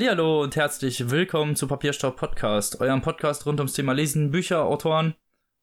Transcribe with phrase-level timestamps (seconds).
[0.00, 5.14] Hallihallo und herzlich willkommen zu Papierstaub Podcast, eurem Podcast rund ums Thema Lesen, Bücher, Autoren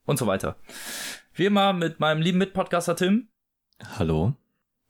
[0.07, 0.55] und so weiter.
[1.35, 3.27] Wie immer mit meinem lieben Mitpodcaster Tim
[3.99, 4.33] Hallo.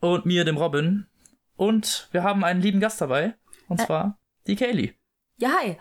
[0.00, 1.08] und mir, dem Robin.
[1.56, 3.34] Und wir haben einen lieben Gast dabei,
[3.68, 4.94] und Ä- zwar die Kaylee.
[5.36, 5.76] Ja, hi.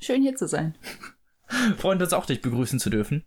[0.00, 0.76] Schön hier zu sein.
[1.78, 3.24] Freut uns auch, dich begrüßen zu dürfen.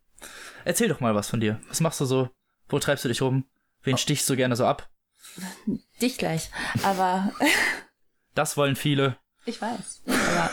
[0.66, 1.62] Erzähl doch mal was von dir.
[1.70, 2.30] Was machst du so?
[2.68, 3.46] Wo treibst du dich rum?
[3.84, 4.90] Wen stichst du gerne so ab?
[6.02, 6.52] Dich gleich.
[6.84, 7.32] Aber
[8.36, 9.16] Das wollen viele.
[9.50, 10.04] Ich weiß.
[10.08, 10.52] Aber,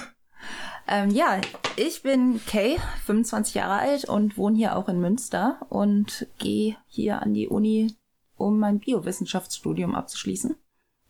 [0.88, 1.41] ähm, ja,
[1.77, 7.23] ich bin Kay, 25 Jahre alt und wohne hier auch in Münster und gehe hier
[7.23, 7.95] an die Uni,
[8.37, 10.56] um mein Biowissenschaftsstudium abzuschließen.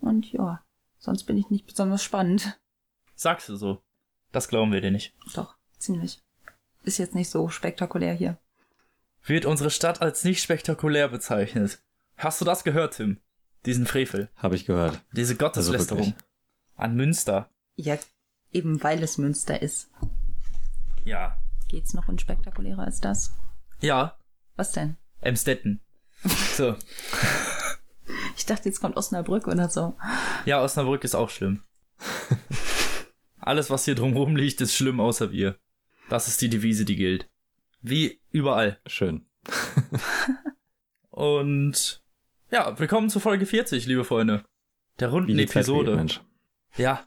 [0.01, 0.63] Und ja,
[0.99, 2.59] sonst bin ich nicht besonders spannend.
[3.15, 3.83] Sagst du so.
[4.33, 5.15] Das glauben wir dir nicht.
[5.35, 6.23] Doch, ziemlich.
[6.83, 8.39] Ist jetzt nicht so spektakulär hier.
[9.25, 11.83] Wird unsere Stadt als nicht spektakulär bezeichnet.
[12.17, 13.21] Hast du das gehört, Tim?
[13.65, 14.31] Diesen Frevel.
[14.37, 15.03] Habe ich gehört.
[15.13, 16.07] Diese Gotteslästerung.
[16.07, 16.25] wirklich.
[16.77, 17.51] An Münster.
[17.77, 17.99] Ja,
[18.53, 19.91] eben weil es Münster ist.
[21.05, 21.39] Ja.
[21.69, 23.35] Geht's noch unspektakulärer als das?
[23.81, 24.19] Ja.
[24.57, 24.97] Was denn?
[25.21, 25.81] Emstetten.
[26.55, 26.77] So.
[28.37, 29.97] Ich dachte, jetzt kommt Osnabrück oder so.
[30.47, 31.63] Ja, Osnabrück ist auch schlimm.
[33.39, 35.59] Alles, was hier drumherum liegt, ist schlimm, außer wir.
[36.09, 37.29] Das ist die Devise, die gilt.
[37.83, 38.81] Wie überall.
[38.87, 39.27] Schön.
[41.11, 42.03] Und
[42.51, 44.45] ja, willkommen zu Folge 40, liebe Freunde.
[44.99, 45.93] Der runden Wie die Zeit Episode.
[45.93, 46.21] vergeht, Mensch.
[46.77, 47.07] Ja.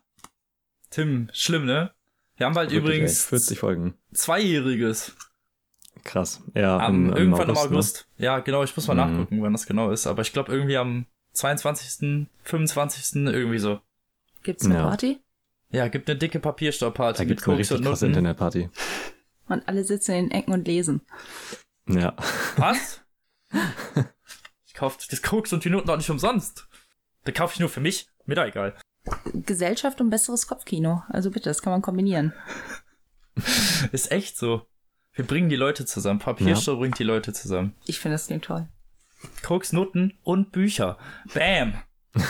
[0.90, 1.92] Tim, schlimm, ne?
[2.38, 3.94] Wir haben bald Wirklich, übrigens ey, 40 Folgen.
[4.14, 5.16] Zweijähriges.
[6.06, 6.42] Krass.
[6.56, 8.08] Ja, Am, im, irgendwann August, im August.
[8.18, 9.00] Ja, genau, ich muss mal Mhm.
[9.17, 10.08] nachgucken, wann das genau ist.
[10.08, 13.26] Aber ich glaube irgendwie am 22., 25.
[13.28, 13.82] irgendwie so.
[14.44, 14.84] Gibt's eine Ja.
[14.88, 15.20] Party?
[15.72, 16.42] Ja, gibt eine dicke Ne?
[16.42, 18.17] Papierstaubparty Da mit gibt's eine Koks richtig und krasse Nutten.
[18.20, 18.70] Internetparty.
[19.50, 21.02] Und alle sitzen in den Ecken und lesen.
[21.88, 22.16] Ja.
[22.58, 23.02] Was?
[24.66, 26.67] ich kauf das Koks und die Noten doch nicht umsonst.
[27.26, 28.08] Da kaufe ich nur für mich.
[28.26, 28.76] Mir da egal.
[29.33, 31.03] Gesellschaft und besseres Kopfkino.
[31.09, 32.33] Also bitte, das kann man kombinieren.
[33.92, 34.64] Ist echt so.
[35.14, 36.20] Wir bringen die Leute zusammen.
[36.20, 37.75] Papierstaub bringt die Leute zusammen.
[37.86, 38.67] Ich finde das klingt toll.
[39.43, 40.97] Koks, Noten und Bücher.
[41.33, 41.81] Bam.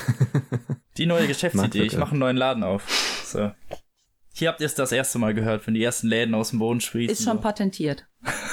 [0.98, 1.84] Die neue Geschäftsidee.
[1.84, 2.90] Ich mache einen neuen Laden auf.
[3.26, 3.52] So.
[4.34, 6.82] Hier habt ihr es das erste Mal gehört, wenn die ersten Läden aus dem Boden
[6.82, 7.12] sprießen.
[7.12, 7.42] Ist schon so.
[7.42, 8.06] patentiert.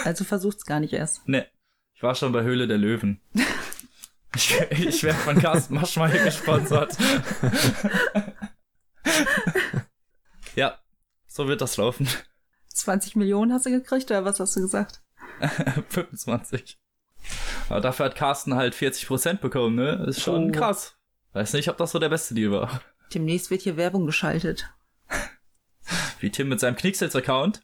[0.05, 1.27] Also versucht's gar nicht erst.
[1.29, 1.47] Ne.
[1.95, 3.21] Ich war schon bei Höhle der Löwen.
[4.37, 6.97] Ich, ich werde von Carsten Maschmeyer gesponsert.
[10.55, 10.79] ja,
[11.27, 12.09] so wird das laufen.
[12.75, 15.03] 20 Millionen hast du gekriegt oder was hast du gesagt?
[15.89, 16.79] 25.
[17.69, 20.05] Aber dafür hat Carsten halt 40% bekommen, ne?
[20.09, 20.53] Ist schon Oh.
[20.53, 20.97] krass.
[21.33, 22.81] Weiß nicht, ob das so der beste Deal war.
[23.15, 24.69] Demnächst wird hier Werbung geschaltet.
[26.21, 27.63] Wie Tim mit seinem Knicksels-Account.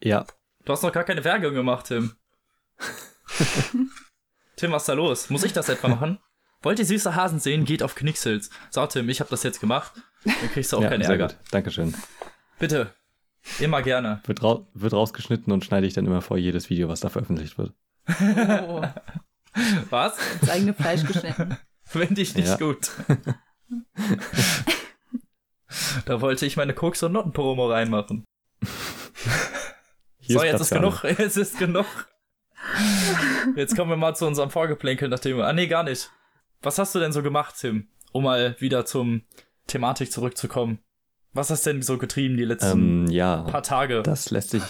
[0.00, 0.26] Ja.
[0.64, 2.14] Du hast noch gar keine Werbung gemacht, Tim.
[4.58, 5.30] Tim, was ist da los?
[5.30, 6.18] Muss ich das etwa machen?
[6.62, 7.64] Wollt ihr süße Hasen sehen?
[7.64, 8.50] Geht auf Knicksels.
[8.70, 9.92] So, Tim, ich habe das jetzt gemacht.
[10.24, 11.28] Dann kriegst du auch ja, keinen sehr Ärger.
[11.28, 11.36] gut.
[11.52, 11.94] Dankeschön.
[12.58, 12.92] Bitte.
[13.60, 14.20] Immer gerne.
[14.26, 17.56] Wird, rau wird rausgeschnitten und schneide ich dann immer vor jedes Video, was da veröffentlicht
[17.56, 17.72] wird.
[18.66, 18.82] Oh,
[19.90, 20.16] Was?
[20.40, 21.56] ins eigene Fleisch geschnitten.
[21.84, 22.56] Finde ich nicht Ja.
[22.56, 22.90] gut.
[26.04, 28.24] da wollte ich meine Koks- und Noten-Promo reinmachen.
[30.18, 31.04] Hier so, jetzt ist für genug.
[31.04, 31.86] Jetzt ist genug.
[33.56, 35.46] Jetzt kommen wir mal zu unserem Vorgeplänkel, nachdem wir.
[35.46, 36.10] Ah, nee, gar nicht.
[36.62, 37.88] Was hast du denn so gemacht, Tim?
[38.12, 39.22] Um mal wieder zum
[39.66, 40.78] Thematik zurückzukommen.
[41.32, 44.02] Was hast denn so getrieben die letzten Ähm, ja, paar Tage?
[44.02, 44.62] das lässt sich,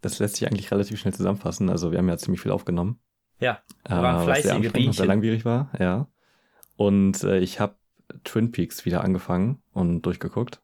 [0.00, 1.70] das lässt sich eigentlich relativ schnell zusammenfassen.
[1.70, 2.98] Also wir haben ja ziemlich viel aufgenommen.
[3.38, 5.06] Ja, Äh, waren was fleißige und sehr Bienchen.
[5.06, 6.08] langwierig war, ja.
[6.76, 7.76] Und äh, ich habe
[8.24, 10.60] Twin Peaks wieder angefangen und durchgeguckt.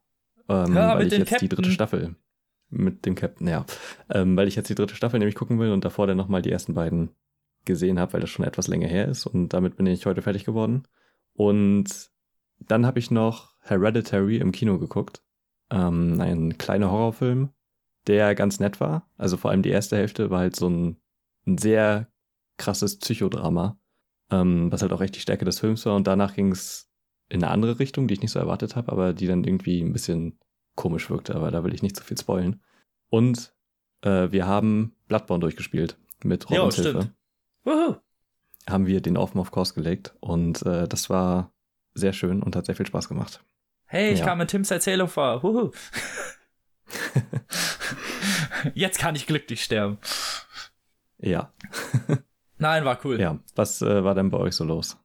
[0.48, 1.48] Ähm, Ja, weil ich dem jetzt die Captain.
[1.48, 2.16] dritte Staffel
[2.68, 3.64] mit dem Captain, ja.
[4.10, 6.50] Ähm, weil ich jetzt die dritte Staffel nämlich gucken will und davor dann nochmal die
[6.50, 7.10] ersten beiden
[7.66, 10.44] gesehen habe, weil das schon etwas länger her ist und damit bin ich heute fertig
[10.44, 10.88] geworden.
[11.34, 12.10] Und
[12.58, 15.22] dann habe ich noch Hereditary im Kino geguckt.
[15.70, 17.50] Ähm, ein kleiner Horrorfilm,
[18.06, 19.10] der ganz nett war.
[19.16, 20.96] Also vor allem die erste Hälfte war halt so ein,
[21.46, 22.08] ein sehr
[22.56, 23.78] krasses Psychodrama,
[24.30, 25.96] ähm, was halt auch echt die Stärke des Films war.
[25.96, 26.88] Und danach ging es
[27.28, 29.92] in eine andere Richtung, die ich nicht so erwartet habe, aber die dann irgendwie ein
[29.92, 30.38] bisschen
[30.76, 31.34] komisch wirkte.
[31.34, 32.62] Aber da will ich nicht zu viel spoilen.
[33.10, 33.54] Und
[34.02, 37.12] äh, wir haben Bloodborne durchgespielt mit Ja, Robins stimmt.
[37.66, 37.96] Wuhu.
[38.68, 41.52] Haben wir den Offen auf Kurs gelegt und äh, das war
[41.94, 43.44] sehr schön und hat sehr viel Spaß gemacht.
[43.84, 44.26] Hey, ich Ja.
[44.26, 45.42] kam in Tims Erzählung vor.
[45.42, 45.70] Wuhu.
[48.74, 49.98] Jetzt kann ich glücklich sterben.
[51.18, 51.52] Ja,
[52.58, 53.20] Nein, war cool.
[53.20, 53.38] ja.
[53.54, 54.96] Was äh, war denn bei euch so los?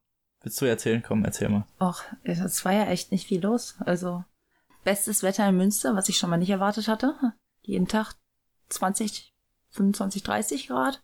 [0.42, 1.04] Willst du erzählen?
[1.06, 1.66] Komm, erzähl mal.
[1.80, 3.76] Och, es war ja echt nicht viel los.
[3.82, 4.24] Also,
[4.84, 7.14] bestes Wetter in Münster, was ich schon mal nicht erwartet hatte.
[7.62, 8.14] Jeden Tag
[8.70, 9.34] 20,
[9.72, 11.04] 25, 30 Grad.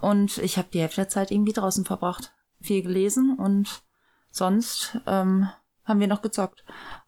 [0.00, 2.32] Und ich habe die Hälfte der Zeit irgendwie draußen verbracht.
[2.60, 3.82] Viel gelesen und
[4.30, 5.48] sonst ähm,
[5.84, 6.64] haben wir noch gezockt.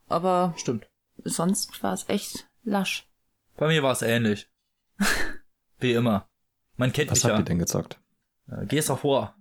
[0.09, 0.89] Aber Stimmt.
[1.25, 3.09] sonst war es echt lasch.
[3.57, 4.49] Bei mir war es ähnlich.
[5.79, 6.29] Wie immer.
[6.77, 7.41] Man kennt Was mich habt ja.
[7.41, 8.01] ihr denn gezockt?
[8.49, 9.37] Äh, Gears of War.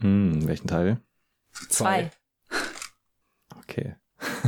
[0.00, 1.00] Hm, welchen Teil?
[1.68, 2.10] Zwei.
[3.58, 3.96] Okay.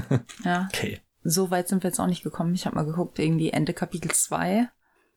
[0.45, 0.69] Ja.
[0.73, 1.01] Okay.
[1.23, 2.55] So weit sind wir jetzt auch nicht gekommen.
[2.55, 4.69] Ich habe mal geguckt, irgendwie Ende Kapitel 2.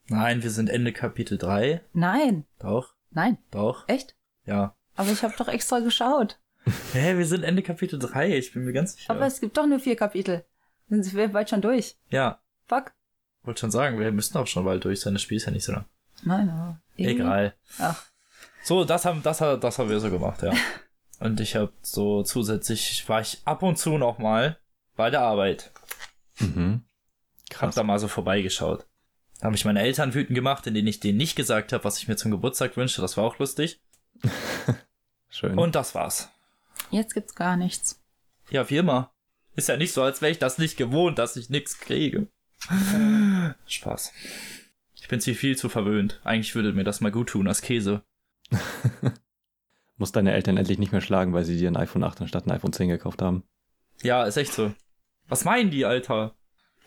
[0.07, 1.81] Nein, wir sind Ende Kapitel 3.
[1.93, 4.15] Nein, Doch, nein, doch, echt?
[4.45, 4.75] ja.
[4.95, 6.39] Aber ich habe doch extra geschaut.
[6.93, 9.11] Hä, wir sind Ende Kapitel 3, ich bin mir ganz sicher.
[9.11, 10.43] Aber es gibt doch nur vier Kapitel.
[10.89, 11.97] Dann sind wir bald schon durch.
[12.09, 12.93] ja, Fuck.
[13.43, 15.63] wollte schon sagen, wir müssten auch schon bald durch sein, das Spiel ist ja nicht
[15.63, 15.85] so lang.
[16.23, 17.53] Nein, aber Egal.
[17.79, 18.03] Ach,
[18.63, 20.51] So, das haben, das, das haben wir so gemacht, ja.
[21.19, 24.57] Und ich habe so zusätzlich, war ich ab und zu noch mal
[24.95, 25.71] bei der Arbeit.
[26.39, 26.83] Mhm.
[27.51, 27.75] Hab Krass.
[27.75, 28.85] da mal so vorbeigeschaut.
[29.39, 32.07] Da habe ich meine Eltern wütend gemacht, indem ich denen nicht gesagt habe, was ich
[32.07, 33.01] mir zum Geburtstag wünschte.
[33.01, 33.79] Das war auch lustig.
[35.29, 35.57] Schön.
[35.57, 36.29] Und das war's.
[36.89, 38.01] jetzt gibt's gar nichts.
[38.49, 39.11] Ja, wie immer.
[39.55, 42.27] Ist ja nicht so, als wäre ich das nicht gewohnt, dass ich nichts kriege.
[43.67, 44.13] Spaß.
[44.95, 46.19] Ich bin zu viel zu verwöhnt.
[46.23, 48.03] Eigentlich würde mir das mal gut tun als Käse.
[49.97, 52.51] Muss deine Eltern endlich nicht mehr schlagen, weil sie dir ein iPhone 8 anstatt ein
[52.51, 53.43] iPhone 10 gekauft haben.
[54.01, 54.73] Ja, ist echt so.
[55.27, 56.35] Was meinen die, Alter?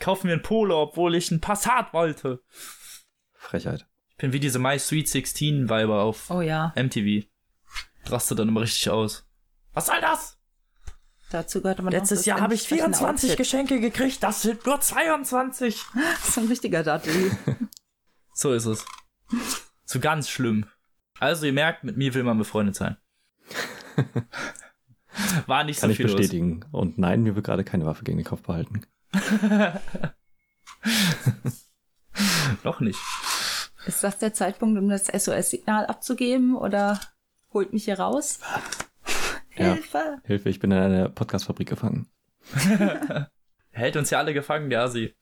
[0.00, 2.43] Kaufen mir ein Polo, obwohl ich ein Passat wollte.
[3.35, 3.87] Frechheit.
[4.11, 7.26] Ich bin wie diese My Sweet 16 Weiber auf Oh ja, MTV.
[8.06, 9.26] Raste dann immer richtig aus.
[9.73, 10.37] Was soll das?
[11.31, 13.38] dazu gehört aber noch Letztes Jahr habe ich entsprechende 24 Outfit.
[13.38, 15.81] Geschenke gekriegt, das sind nur 22.
[15.94, 17.31] Das ist ein richtiger Dattel.
[18.32, 18.87] So ist es.
[19.85, 20.64] So ganz schlimm.
[21.19, 22.97] Also ihr merkt, mit mir will man befreundet sein.
[25.47, 26.17] War nicht Kann so ich viel los.
[26.17, 26.64] bestätigen.
[26.73, 28.87] Und nein, mir wird gerade keine Waffe gegen den Kopf behalten.
[32.65, 32.99] Noch nicht.
[33.87, 37.01] Ist das der Zeitpunkt, um das SOS-Signal abzugeben oder
[37.53, 38.41] holt mich hier raus?
[39.57, 39.75] Ja.
[39.75, 40.19] Hilfe!
[40.25, 42.09] Hilfe, ich bin in einer Podcast-Fabrik gefangen.
[43.73, 45.15] Hält uns ja alle gefangen, der Asi.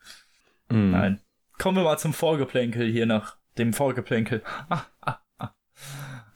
[0.69, 0.91] Mhm.
[0.91, 1.21] Nein.
[1.59, 4.45] Kommen wir mal zum Vorgeplänkel hier nach dem Vorgeplänkel.
[4.69, 5.55] Ah, ah, ah.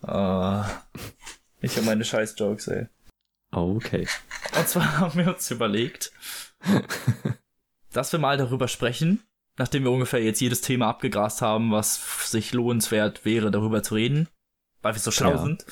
[0.03, 0.69] Ah.
[1.61, 2.89] Ich und meine Scheiß-Jokes, ey.
[3.53, 4.09] Okay.
[4.57, 6.11] Und zwar haben wir uns überlegt,
[7.93, 9.23] dass wir mal darüber sprechen,
[9.59, 14.29] nachdem wir ungefähr jetzt jedes Thema abgegrast haben, was sich lohnenswert wäre, darüber zu reden,
[14.81, 15.39] weil wir so schlau Ja.
[15.39, 15.65] sind,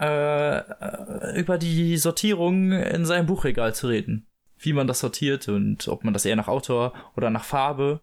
[0.00, 4.26] äh, äh, über die Sortierung in seinem Buchregal zu reden.
[4.58, 8.00] Wie man das sortiert und ob man das eher nach Autor oder nach Farbe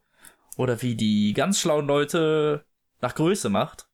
[0.57, 2.65] oder wie die ganz schlauen Leute
[3.01, 3.87] nach Größe macht.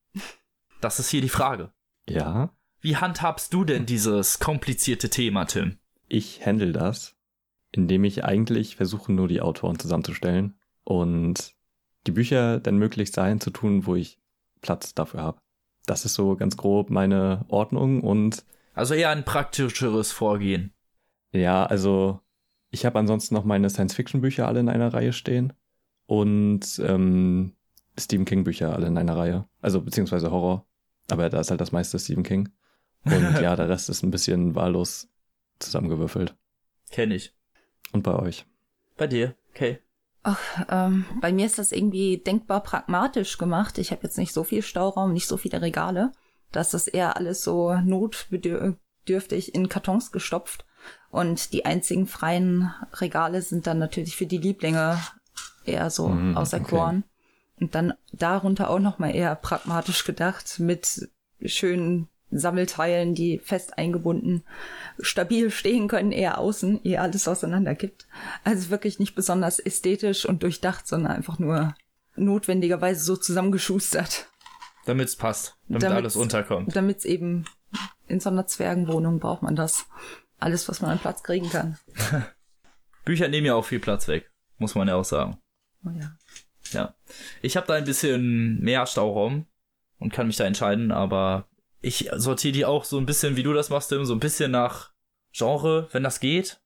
[0.82, 1.72] Das ist hier die Frage.
[2.10, 2.50] Ja,
[2.82, 5.78] Wie handhabst du denn dieses komplizierte Thema, Tim?
[6.08, 7.15] ich handle das,
[7.76, 10.56] indem ich eigentlich versuche, nur die Autoren zusammenzustellen
[10.86, 11.54] und
[12.08, 14.18] die Bücher dann möglichst dahin zu tun, wo ich
[14.62, 15.40] Platz dafür habe.
[15.86, 20.74] Das ist so ganz grob meine Ordnung und Also eher ein praktischeres Vorgehen.
[21.34, 22.22] ja, also
[22.72, 25.54] ich habe ansonsten noch meine Science-Fiction-Bücher alle in einer Reihe stehen
[26.06, 27.54] und ähm,
[27.98, 29.48] Stephen King-Bücher alle in einer Reihe.
[29.62, 30.66] Also beziehungsweise Horror.
[31.10, 32.50] Aber da ist halt das meiste Stephen King.
[33.06, 35.08] Und ja, der Rest ist ein bisschen wahllos
[35.60, 36.36] zusammengewürfelt.
[36.90, 37.34] Kenn ich.
[37.92, 38.46] Und bei euch?
[38.98, 39.80] Bei dir, okay.
[40.24, 40.40] Ach,
[40.70, 43.78] ähm, bei mir ist das irgendwie denkbar pragmatisch gemacht.
[43.78, 46.12] Ich habe jetzt nicht so viel Stauraum, nicht so viele Regale.
[46.52, 50.66] Das ist eher alles so notbedürftig in Kartons gestopft.
[51.10, 55.00] Und die einzigen freien Regale sind dann natürlich für die Lieblinge
[55.64, 57.04] eher so Mhm, auserkoren.
[57.60, 61.10] Und dann darunter auch nochmal eher pragmatisch gedacht mit
[61.46, 64.44] schönen Sammelteilen, die fest eingebunden
[65.00, 68.08] stabil stehen können, eher außen, ehe alles auseinanderkippt.
[68.44, 71.76] Also wirklich nicht besonders ästhetisch und durchdacht, sondern einfach nur
[72.16, 74.28] notwendigerweise so zusammengeschustert,
[74.86, 75.58] Damit es passt.
[75.68, 76.76] Damit Damit's- alles unterkommt.
[76.76, 77.46] damit es eben
[78.08, 79.86] in so einer Zwergenwohnung braucht man das.
[80.40, 81.78] Alles, was man an Platz kriegen kann.
[83.06, 84.32] Bücher nehmen ja auch viel Platz weg.
[84.58, 85.38] Muss man ja auch sagen.
[85.86, 86.12] Oh ja.
[86.72, 86.96] Ja.
[87.42, 89.46] Ich habe da ein bisschen mehr Stauraum
[90.00, 91.48] und kann mich da entscheiden, aber
[91.86, 94.52] ich sortiere die auch so ein bisschen, wie du das machst, Tim, so ein bisschen
[94.52, 94.90] nach
[95.32, 96.60] Genre, wenn das geht.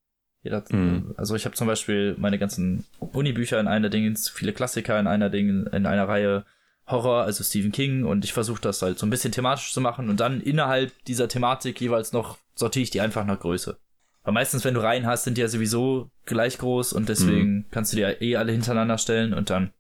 [0.43, 1.13] Mhm.
[1.17, 5.29] Also ich habe zum Beispiel meine ganzen Uni-Bücher in einer Ding, viele Klassiker in einer
[5.29, 6.45] Ding, in einer Reihe
[6.87, 10.09] Horror, also Stephen King, und ich versuche das halt so ein bisschen thematisch zu machen
[10.09, 13.77] und dann innerhalb dieser Thematik jeweils noch sortiere ich die einfach nach Größe.
[14.23, 17.91] Weil meistens, wenn du Reihen hast, sind die ja sowieso gleich groß und deswegen kannst
[17.91, 19.71] du die ja eh alle hintereinander stellen und dann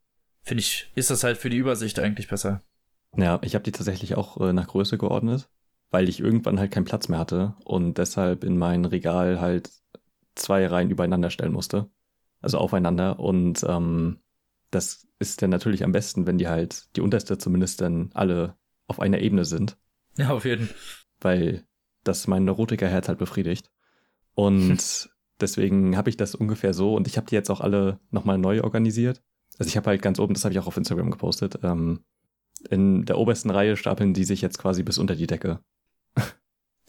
[0.43, 2.61] finde ich, ist das halt für die Übersicht eigentlich besser.
[3.15, 5.49] Ja, ich habe die tatsächlich auch äh, nach Größe geordnet,
[5.89, 9.71] weil ich irgendwann halt keinen Platz mehr hatte und deshalb in mein Regal halt
[10.35, 11.89] zwei Reihen übereinander stellen musste.
[12.41, 13.19] Also aufeinander.
[13.19, 14.19] Und ähm,
[14.71, 18.55] das ist dann natürlich am besten, wenn die halt, die unterste zumindest dann alle
[18.87, 19.77] auf einer Ebene sind,
[20.17, 20.75] Ja, auf jeden Fall.
[21.19, 21.65] weil
[22.03, 23.69] das mein Neurotikerherz halt befriedigt.
[24.35, 25.09] Und
[25.41, 28.61] Deswegen habe ich das ungefähr so und ich habe die jetzt auch alle nochmal neu
[28.61, 29.21] organisiert.
[29.57, 32.01] Also ich habe halt ganz oben, das habe ich auch auf Instagram gepostet, ähm,
[32.69, 35.59] in der obersten Reihe stapeln die sich jetzt quasi bis unter die Decke.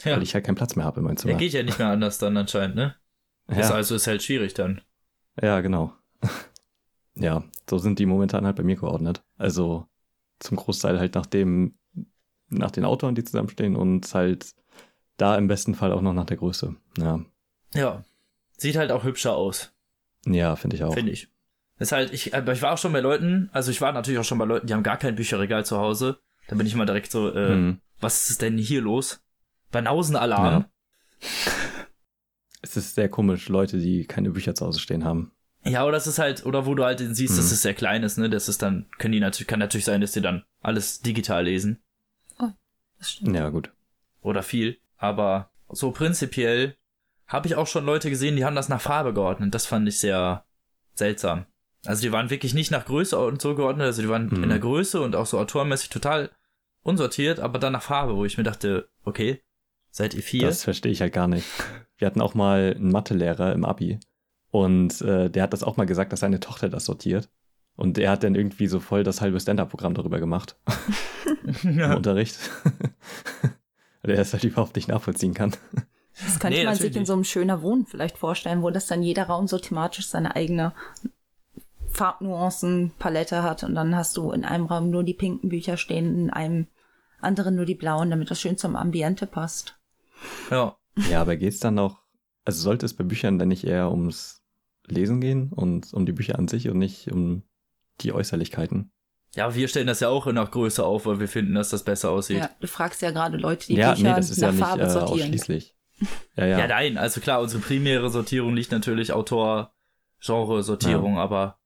[0.03, 0.13] Ja.
[0.17, 1.35] Weil ich halt keinen Platz mehr habe in meinem Zimmer.
[1.35, 2.97] Ja, geht ja nicht mehr anders dann anscheinend, ne?
[3.51, 4.81] ja, Ist also ist halt schwierig dann.
[5.43, 5.93] ja, genau.
[7.17, 9.23] ja, so sind die momentan halt bei mir geordnet.
[9.37, 9.87] Also
[10.39, 11.75] zum Großteil halt nach dem,
[12.49, 14.55] nach den Autoren, die zusammenstehen und halt
[15.19, 16.75] da im besten Fall auch noch nach der Größe.
[16.97, 17.21] Ja,
[17.75, 18.03] Ja.
[18.57, 19.71] Sieht halt auch hübscher aus,
[20.25, 20.95] ja finde ich auch.
[20.95, 21.29] finde ich.
[21.81, 24.25] Ist halt, ich, aber ich war auch schon bei Leuten, also ich war natürlich auch
[24.25, 26.21] schon bei Leuten, die haben gar kein Bücherregal zu Hause.
[26.47, 27.81] Da bin ich mal direkt so, äh, Hm.
[28.01, 29.21] was ist denn hier los?
[29.73, 30.67] Banausenalarm.
[32.63, 35.33] Es ist sehr komisch, Leute, die keine Bücher zu Hause stehen haben.
[35.65, 35.83] Ja.
[35.85, 37.53] oder das ist halt, oder wo du halt den siehst, dass Mhm.
[37.53, 38.29] es sehr klein ist, ne?
[38.31, 41.81] Das ist dann, können die natürlich, kann natürlich sein, dass die dann alles digital lesen.
[42.99, 43.35] Das stimmt.
[43.35, 43.73] Ja, gut.
[44.21, 46.77] oder viel, aber so prinzipiell
[47.27, 49.55] habe ich auch schon Leute gesehen, die haben das nach Farbe geordnet.
[49.55, 50.45] Das fand ich sehr
[50.95, 51.47] seltsam.
[51.87, 54.43] Also die waren wirklich nicht nach Größe und so geordnet, also die waren Mhm.
[54.45, 56.31] in der Größe und auch so autorenmäßig total
[56.83, 59.41] unsortiert, aber dann nach Farbe, wo ich mir dachte, okay,
[59.91, 60.47] seid ihr vier?
[60.47, 61.47] Das verstehe ich halt gar nicht.
[61.97, 63.99] Wir hatten auch mal einen Mathelehrer im Abi
[64.51, 67.29] und äh, der hat das auch mal gesagt, dass seine Tochter das sortiert.
[67.77, 70.57] Und er hat dann irgendwie so voll das halbe Stand-Up-Programm darüber gemacht
[71.63, 71.81] im.
[71.97, 72.39] Unterricht.
[74.03, 75.55] Weil er das halt überhaupt nicht nachvollziehen kann.
[76.23, 79.03] Das könnte Nee, man sich in so einem schöner Wohnen vielleicht vorstellen, wo das dann
[79.03, 80.73] jeder Raum so thematisch seine eigene
[81.91, 86.31] Farbnuancen-Palette hat und dann hast du in einem Raum nur die pinken Bücher stehen, in
[86.31, 86.67] einem
[87.21, 89.79] anderen nur die blauen, damit das schön zum Ambiente passt.
[90.51, 90.77] ja.
[91.09, 92.03] Ja, aber geht's dann noch,
[92.45, 94.43] also sollte es bei Büchern dann nicht eher ums
[94.87, 97.45] Lesen gehen und um die Bücher an sich und nicht um
[98.01, 98.93] die Äußerlichkeiten?
[99.35, 101.85] Ja, wir stellen das ja auch in der Größe auf, weil wir finden, dass das
[101.85, 102.39] besser aussieht.
[102.39, 104.65] Ja, du fragst ja gerade Leute, die ja, Bücher nee, das ist nach ja nicht
[104.65, 105.21] Farbe äh, sortieren.
[105.21, 105.77] ausschließlich.
[106.35, 106.59] Ja, ja.
[106.61, 109.75] Ja, nein, also klar, unsere primäre Sortierung liegt natürlich Autor,
[110.21, 111.60] Genre-Sortierung, aber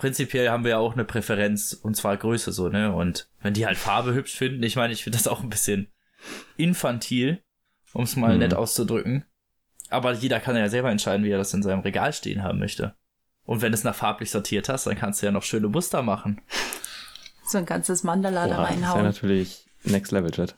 [0.00, 2.90] prinzipiell haben wir ja auch eine Präferenz und zwar Größe so, ne?
[2.92, 5.88] Und wenn die halt Farbe hübsch finden, ich meine, ich finde das auch ein bisschen
[6.56, 7.42] infantil,
[7.92, 8.38] um es mal Mhm.
[8.38, 9.24] nett auszudrücken.
[9.90, 12.94] Aber jeder kann ja selber entscheiden, wie er das in seinem Regal stehen haben möchte.
[13.44, 16.02] Und wenn du es nach farblich sortiert hast, dann kannst du ja noch schöne Muster
[16.02, 16.40] machen.
[17.44, 19.04] So ein ganzes Mandala da Oha, das ist ja reinhauen.
[19.04, 20.56] natürlich Next Level Chat.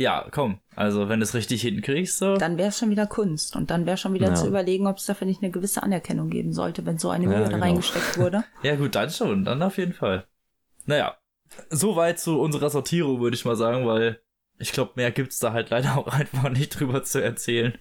[0.00, 2.36] Ja, komm, also wenn du es richtig hinkriegst, so.
[2.38, 3.54] Dann wäre es schon wieder Kunst.
[3.54, 4.34] Und dann wäre schon wieder Ja.
[4.34, 7.30] zu überlegen, ob es dafür nicht eine gewisse Anerkennung geben sollte, wenn so eine Ja,
[7.30, 7.64] Mühe da genau.
[7.66, 8.42] reingesteckt wurde.
[8.62, 10.26] Ja, gut, dann schon, dann auf jeden Fall.
[10.86, 11.18] Naja,
[11.68, 14.22] soweit zu unserer Sortierung, würde ich mal sagen, weil
[14.58, 17.76] ich glaube, mehr gibt's da halt leider auch einfach nicht drüber zu erzählen.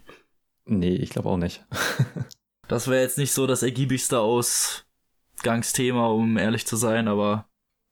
[0.65, 1.65] Nee, ich glaube auch nicht.
[2.67, 7.49] Das wäre jetzt nicht so das ergiebigste Ausgangsthema, um ehrlich zu sein, aber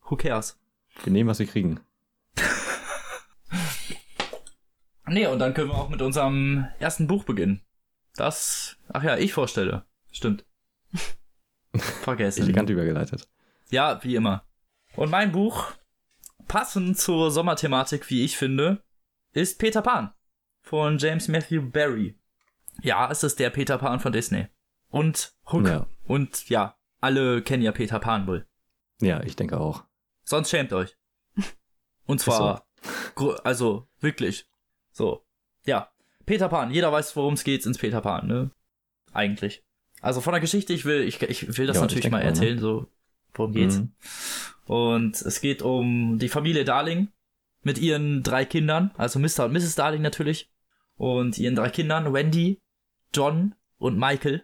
[0.07, 0.60] who cares?
[1.03, 1.79] Wir nehmen, was wir kriegen.
[5.07, 7.61] Nee, und dann können wir auch mit unserem ersten Buch beginnen.
[8.15, 9.85] Das, ach ja, ich vorstelle.
[10.11, 10.45] Stimmt.
[12.01, 12.41] Vergessen.
[12.43, 13.29] Elegant übergeleitet.
[13.69, 14.45] Ja, wie immer.
[14.95, 15.71] Und mein Buch,
[16.47, 18.83] passend zur Sommerthematik, wie ich finde,
[19.33, 20.13] ist Peter Pan
[20.61, 22.17] von James Matthew Barry.
[22.81, 24.47] Ja, es ist der Peter Pan von Disney.
[24.89, 25.67] Und Hook.
[25.67, 25.87] Ja.
[26.05, 28.47] Und ja, alle kennen ja Peter Pan wohl.
[29.01, 29.83] Ja, ich denke auch.
[30.23, 30.97] Sonst schämt euch.
[32.05, 32.65] Und zwar,
[33.15, 34.49] gro- also wirklich.
[34.98, 35.24] So.
[35.66, 35.92] Ja.
[36.25, 36.72] Peter Pan.
[36.72, 38.50] Jeder weiß, worum es geht ins Peter Pan, ne?
[39.13, 39.63] Eigentlich.
[40.01, 42.25] Also von der Geschichte, ich will, ich, ich will das Ja, ich natürlich mal ne?
[42.25, 42.88] erzählen, so,
[43.34, 43.77] worum geht's.
[43.77, 43.92] Mhm.
[44.66, 47.10] Und es geht um die Familie Darling
[47.62, 49.46] mit ihren drei Kindern, also Mr.
[49.46, 49.75] und Mrs.
[49.75, 50.51] Darling natürlich.
[50.98, 52.60] Und ihren drei Kindern, Wendy,
[53.13, 54.44] John und Michael.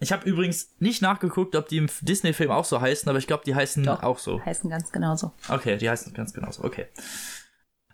[0.00, 3.44] Ich habe übrigens nicht nachgeguckt, ob die im Disney-Film auch so heißen, aber ich glaube,
[3.44, 4.02] die heißen Doch.
[4.02, 4.42] auch so.
[4.42, 5.32] Heißen ganz genauso.
[5.48, 6.64] Okay, die heißen ganz genauso.
[6.64, 6.86] Okay.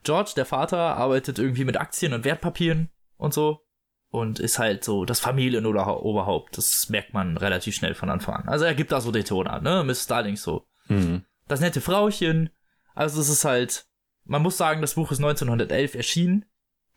[0.07, 3.61] George, der Vater, arbeitet irgendwie mit Aktien und Wertpapieren und so.
[4.09, 6.57] Und ist halt so das Familienoberhaupt.
[6.57, 8.49] Das merkt man relativ schnell von Anfang an.
[8.49, 9.83] Also er gibt da so den Ton an, ne?
[9.85, 10.67] Miss Starling so.
[10.89, 11.25] Mhm.
[11.49, 12.51] Das nette Frauchen.
[12.95, 13.87] Also es ist halt,
[14.25, 16.45] man muss sagen, das Buch ist 1911 erschienen.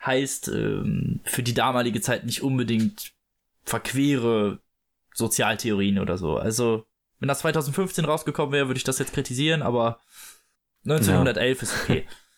[0.05, 3.11] Heißt, ähm, für die damalige Zeit nicht unbedingt
[3.63, 4.59] verquere
[5.13, 6.37] Sozialtheorien oder so.
[6.37, 6.85] Also,
[7.19, 9.99] wenn das 2015 rausgekommen wäre, würde ich das jetzt kritisieren, aber
[10.85, 12.07] 1911 ist okay.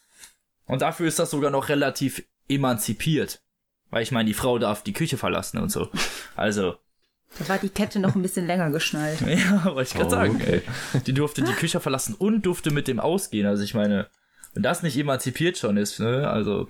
[0.72, 3.42] Und dafür ist das sogar noch relativ emanzipiert.
[3.90, 5.90] Weil ich meine, die Frau darf die Küche verlassen und so.
[6.36, 6.76] Also,
[7.40, 9.20] Da war die Kette noch ein bisschen länger geschnallt.
[9.28, 10.36] ja, wollte ich gerade Oh, sagen.
[10.36, 10.62] okay.
[11.06, 13.48] Die durfte die Küche verlassen und durfte mit dem ausgehen.
[13.48, 14.08] Also ich meine,
[14.54, 16.30] wenn das nicht emanzipiert schon ist, ne?
[16.30, 16.70] Also,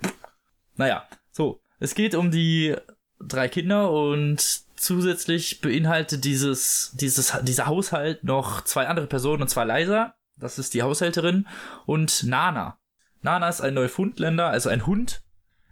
[0.78, 1.62] naja, so.
[1.80, 2.76] Es geht um die
[3.20, 4.40] drei Kinder und
[4.76, 10.74] zusätzlich beinhaltet dieses, dieses, dieser Haushalt noch zwei andere Personen und zwar Liza, das ist
[10.74, 11.48] die Haushälterin,
[11.86, 12.78] und Nana.
[13.22, 15.22] Nana ist ein Neufundländer, also ein Hund,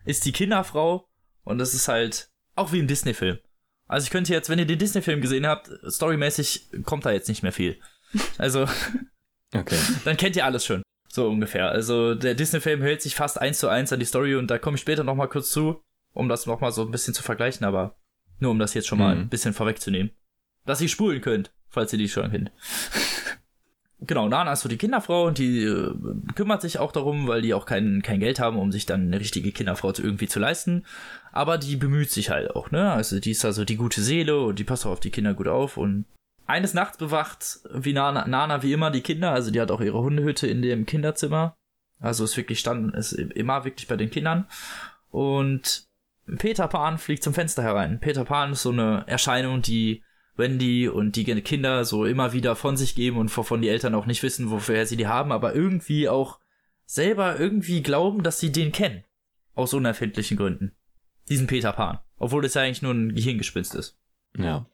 [0.06, 1.08] ist die Kinderfrau
[1.44, 3.40] und das ist halt auch wie im Disney-Film.
[3.88, 7.42] Also ich könnte jetzt, wenn ihr den Disney-Film gesehen habt, storymäßig kommt da jetzt nicht
[7.44, 7.80] mehr viel.
[8.38, 8.68] Also,
[9.56, 9.80] Okay.
[10.06, 10.84] dann kennt ihr alles schon.
[11.08, 11.70] So ungefähr.
[11.70, 14.76] Also der Disney-Film hält sich fast eins zu eins an die Story und da komme
[14.76, 15.82] ich später nochmal kurz zu,
[16.14, 17.96] um das nochmal so ein bisschen zu vergleichen, aber
[18.40, 19.22] nur um das jetzt schon mal Mhm.
[19.24, 20.12] ein bisschen vorwegzunehmen.
[20.66, 22.52] Dass ihr spulen könnt, falls ihr die schon kennt.
[24.02, 25.94] genau, Nana ist so die Kinderfrau und die äh,
[26.36, 29.20] kümmert sich auch darum, weil die auch kein, kein Geld haben, um sich dann eine
[29.20, 30.86] richtige Kinderfrau zu, irgendwie zu leisten.
[31.32, 32.92] Aber die bemüht sich halt auch, ne?
[32.92, 35.48] Also die ist also die gute Seele und die passt auch auf die Kinder gut
[35.48, 36.06] auf und
[36.48, 40.02] eines Nachts bewacht wie Nana, Nana wie immer die Kinder, also die hat auch ihre
[40.02, 41.56] Hundehütte in dem Kinderzimmer.
[42.00, 44.48] Also ist wirklich stand, ist immer wirklich bei den Kindern.
[45.12, 45.84] Und
[46.38, 48.00] Peter Pan fliegt zum Fenster herein.
[48.00, 50.04] Peter Pan ist so eine Erscheinung, die
[50.40, 54.08] Wendy und die Kinder so immer wieder von sich geben und wovon die Eltern auch
[54.08, 56.40] nicht wissen, wofür sie die haben, aber irgendwie auch
[56.86, 59.04] selber irgendwie glauben, dass sie den kennen.
[59.54, 60.76] Aus unerfindlichen Gründen.
[61.28, 62.00] Diesen Peter Pan.
[62.18, 64.00] Obwohl es ja eigentlich nur ein Gehirngespinst ist.
[64.36, 64.66] Ja.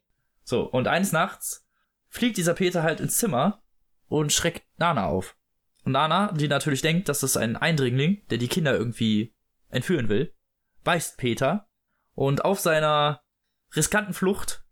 [0.44, 1.68] So, und eines Nachts
[2.08, 3.64] fliegt dieser Peter halt ins Zimmer
[4.08, 5.36] und schreckt Nana auf.
[5.84, 9.36] Und Nana, die natürlich denkt, dass das ein Eindringling, der die Kinder irgendwie
[9.70, 10.34] entführen will,
[10.84, 11.68] beißt Peter
[12.14, 13.22] und auf seiner
[13.76, 14.65] riskanten Flucht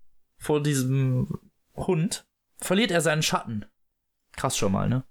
[0.44, 1.40] vor diesem
[1.76, 2.26] Hund
[2.58, 3.66] verliert er seinen Schatten.
[4.36, 5.04] Krass schon mal, ne?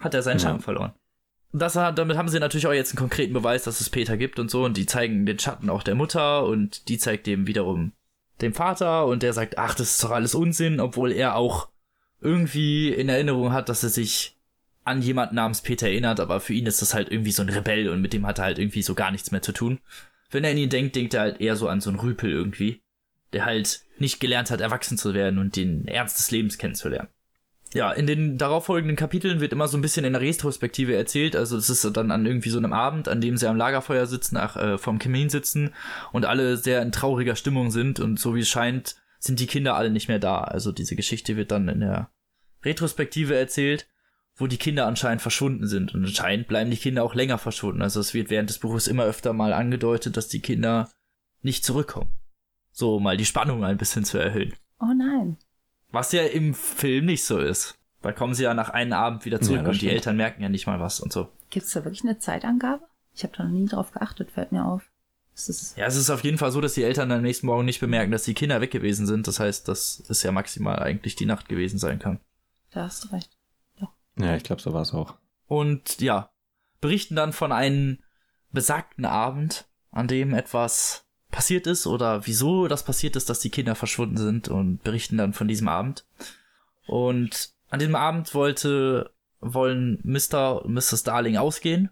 [0.00, 0.44] Hat er seinen Ja.
[0.44, 0.92] Schatten verloren.
[1.52, 4.38] Das, hat- damit haben sie natürlich auch jetzt einen konkreten Beweis, dass es Peter gibt
[4.38, 4.64] und so.
[4.64, 7.92] Und die zeigen den Schatten auch der Mutter und die zeigt dem wiederum
[8.40, 11.68] dem Vater und der sagt, ach, das ist doch alles Unsinn, obwohl er auch
[12.20, 14.36] irgendwie in Erinnerung hat, dass er sich
[14.84, 17.88] an jemanden namens Peter erinnert, aber für ihn ist das halt irgendwie so ein Rebell
[17.88, 19.80] und mit dem hat er halt irgendwie so gar nichts mehr zu tun.
[20.30, 22.80] Wenn er an ihn denkt, denkt er halt eher so an so einen Rüpel irgendwie,
[23.32, 27.08] der halt nicht gelernt hat, erwachsen zu werden und den Ernst des Lebens kennenzulernen.
[27.74, 31.36] Ja, in den darauffolgenden Kapiteln wird immer so ein bisschen in der Retrospektive erzählt.
[31.36, 34.38] Also es ist dann an irgendwie so einem Abend, an dem sie am Lagerfeuer sitzen,
[34.38, 35.74] ach, äh, vom Kamin sitzen
[36.12, 39.76] und alle sehr in trauriger Stimmung sind und so wie es scheint, sind die Kinder
[39.76, 40.38] alle nicht mehr da.
[40.40, 42.10] Also diese Geschichte wird dann in der
[42.64, 43.86] Retrospektive erzählt,
[44.34, 45.94] wo die Kinder anscheinend verschwunden sind.
[45.94, 47.82] Und anscheinend bleiben die Kinder auch länger verschwunden.
[47.82, 50.90] Also es wird während des Buches immer öfter mal angedeutet, dass die Kinder
[51.42, 52.10] nicht zurückkommen.
[52.78, 54.54] So, mal die Spannung ein bisschen zu erhöhen.
[54.78, 55.36] Oh nein.
[55.90, 57.76] Was ja im Film nicht so ist.
[58.02, 59.92] Da kommen sie ja nach einem Abend wieder zurück Ja, und die stimmt.
[59.94, 61.28] Eltern merken ja nicht mal was und so.
[61.50, 62.84] Gibt's da wirklich eine Zeitangabe?
[63.16, 64.88] Ich habe da noch nie drauf geachtet, fällt mir auf.
[65.74, 68.12] Ja, es ist auf jeden Fall so, dass die Eltern am nächsten Morgen nicht bemerken,
[68.12, 69.26] dass die Kinder weg gewesen sind.
[69.26, 72.20] Das heißt, dass es ja maximal eigentlich die Nacht gewesen sein kann.
[72.70, 73.36] da hast du recht.
[74.20, 75.16] Ja, ich glaube, so war es auch.
[75.48, 76.30] Und ja,
[76.80, 77.98] berichten dann von einem
[78.52, 83.74] besagten Abend, an dem etwas passiert ist oder wieso das passiert ist, dass die Kinder
[83.74, 86.04] verschwunden sind und berichten dann von diesem Abend.
[86.86, 89.10] Und an diesem Abend wollte,
[89.40, 90.64] wollen Mr.
[90.64, 91.02] und Mrs.
[91.02, 91.90] Darling ausgehen,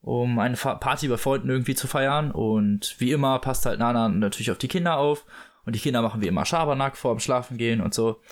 [0.00, 2.30] um eine Party bei Freunden irgendwie zu feiern.
[2.30, 5.26] Und wie immer passt halt Nana natürlich auf die Kinder auf.
[5.66, 8.22] Und die Kinder machen wie immer Schabernack vor dem Schlafengehen und so.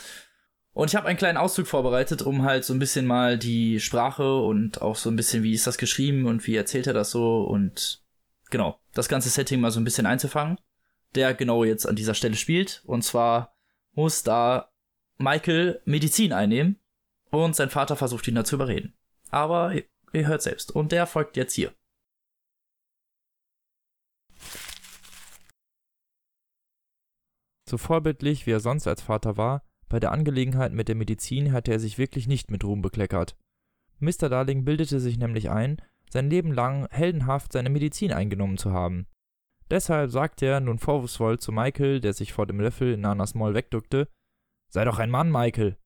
[0.73, 4.37] Und ich habe einen kleinen Auszug vorbereitet, um halt so ein bisschen mal die Sprache
[4.37, 7.45] und auch so ein bisschen, wie ist das geschrieben und wie erzählt er das so
[7.45, 8.03] und
[8.51, 10.59] genau, das ganze Setting mal so ein bisschen einzufangen,
[11.15, 12.83] der genau jetzt an dieser Stelle spielt.
[12.87, 13.57] Und zwar
[13.93, 14.73] muss da
[15.19, 16.79] Michael Medizin einnehmen
[17.31, 18.95] und sein Vater versucht ihn da zu überreden.
[19.31, 20.71] Aber ihr, ihr hört selbst.
[20.71, 21.73] Und der folgt jetzt hier.
[27.69, 31.73] So vorbildlich wie er sonst als Vater war, bei der Angelegenheit mit der Medizin hatte
[31.73, 33.37] er sich wirklich nicht mit Ruhm bekleckert.
[33.99, 34.29] Mr.
[34.29, 39.07] Darling bildete sich nämlich ein, sein Leben lang heldenhaft seine Medizin eingenommen zu haben.
[39.71, 43.55] Deshalb sagte er nun vorwurfsvoll zu Michael, der sich vor dem Löffel in Nanas Maul
[43.55, 44.09] wegduckte:
[44.69, 45.77] Sei doch ein Mann, Michael!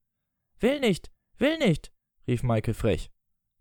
[0.61, 1.11] Will nicht!
[1.39, 1.91] Will nicht!
[2.27, 3.11] rief Michael frech.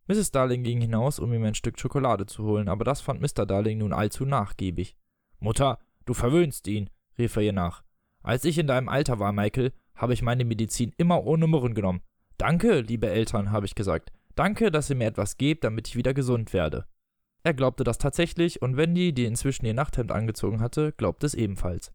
[0.08, 0.32] Mrs.
[0.32, 3.46] Darling ging hinaus, um ihm ein Stück Schokolade zu holen, aber das fand Mr.
[3.46, 4.98] Darling nun allzu nachgiebig.
[5.40, 7.84] Mutter, du verwöhnst ihn, rief er ihr nach.
[8.24, 12.02] Als ich in deinem Alter war, Michael, habe ich meine Medizin immer ohne Murren genommen.
[12.38, 14.12] Danke, liebe Eltern, habe ich gesagt.
[14.36, 16.86] Danke, dass ihr mir etwas gebt, damit ich wieder gesund werde.
[17.44, 21.94] Er glaubte das tatsächlich und Wendy, die inzwischen ihr Nachthemd angezogen hatte, glaubte es ebenfalls.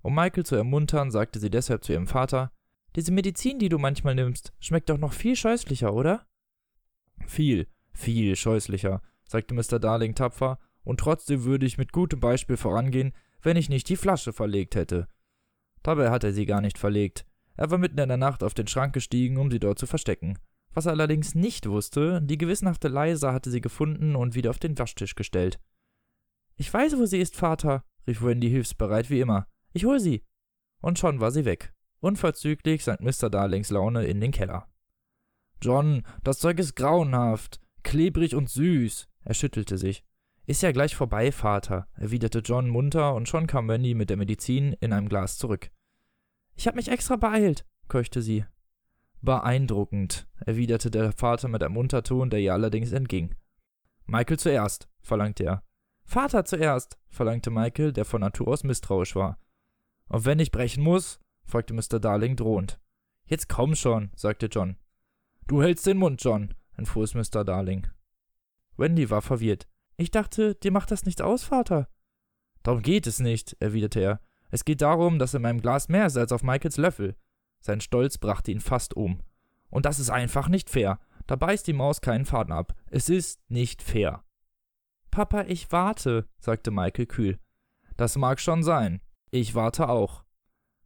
[0.00, 2.52] Um Michael zu ermuntern, sagte sie deshalb zu ihrem Vater:
[2.96, 6.26] Diese Medizin, die du manchmal nimmst, schmeckt doch noch viel scheußlicher, oder?
[7.26, 9.78] Viel, viel scheußlicher, sagte Mr.
[9.78, 13.12] Darling tapfer, und trotzdem würde ich mit gutem Beispiel vorangehen,
[13.42, 15.08] wenn ich nicht die Flasche verlegt hätte.
[15.82, 17.26] Dabei hat er sie gar nicht verlegt.
[17.56, 20.38] Er war mitten in der Nacht auf den Schrank gestiegen, um sie dort zu verstecken.
[20.74, 24.78] Was er allerdings nicht wusste, die gewissenhafte Leise hatte sie gefunden und wieder auf den
[24.78, 25.60] Waschtisch gestellt.
[26.56, 29.46] Ich weiß, wo sie ist, Vater, rief Wendy hilfsbereit wie immer.
[29.72, 30.24] Ich hol sie.
[30.80, 31.72] Und schon war sie weg.
[32.00, 33.30] Unverzüglich sank Mr.
[33.30, 34.68] Darlings Laune in den Keller.
[35.60, 39.08] John, das Zeug ist grauenhaft, klebrig und süß.
[39.24, 40.04] Er schüttelte sich.
[40.46, 44.72] Ist ja gleich vorbei, Vater, erwiderte John munter, und schon kam Wendy mit der Medizin
[44.80, 45.70] in einem Glas zurück.
[46.54, 48.46] Ich hab mich extra beeilt, keuchte sie.
[49.20, 53.34] Beeindruckend, erwiderte der Vater mit einem Unterton, der ihr allerdings entging.
[54.06, 55.62] Michael zuerst, verlangte er.
[56.04, 59.38] Vater zuerst, verlangte Michael, der von Natur aus misstrauisch war.
[60.08, 61.20] Und wenn ich brechen muss?
[61.44, 61.98] fragte Mr.
[62.00, 62.80] Darling drohend.
[63.26, 64.76] Jetzt komm schon, sagte John.
[65.46, 67.44] Du hältst den Mund, John, entfuhr es Mr.
[67.44, 67.86] Darling.
[68.76, 69.68] Wendy war verwirrt.
[69.96, 71.88] Ich dachte, dir macht das nichts aus, Vater.
[72.62, 74.20] Darum geht es nicht, erwiderte er.
[74.50, 77.16] Es geht darum, dass in meinem Glas mehr ist als auf Michaels Löffel.
[77.60, 79.22] Sein Stolz brachte ihn fast um.
[79.70, 80.98] Und das ist einfach nicht fair.
[81.26, 82.74] Da beißt die Maus keinen Faden ab.
[82.90, 84.24] Es ist nicht fair.
[85.10, 87.38] Papa, ich warte, sagte Michael kühl.
[87.96, 89.00] Das mag schon sein.
[89.30, 90.24] Ich warte auch.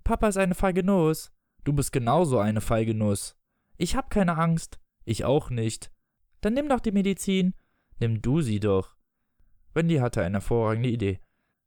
[0.04, 1.32] Papa ist eine feige Nuss.
[1.64, 3.36] Du bist genauso eine feige Nuss.
[3.76, 4.80] Ich hab keine Angst.
[5.04, 5.92] Ich auch nicht.
[6.40, 7.54] Dann nimm doch die Medizin.
[8.00, 8.96] Nimm du sie doch.
[9.74, 11.20] Wendy hatte eine hervorragende Idee.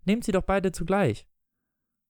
[0.03, 1.27] Nehmt sie doch beide zugleich.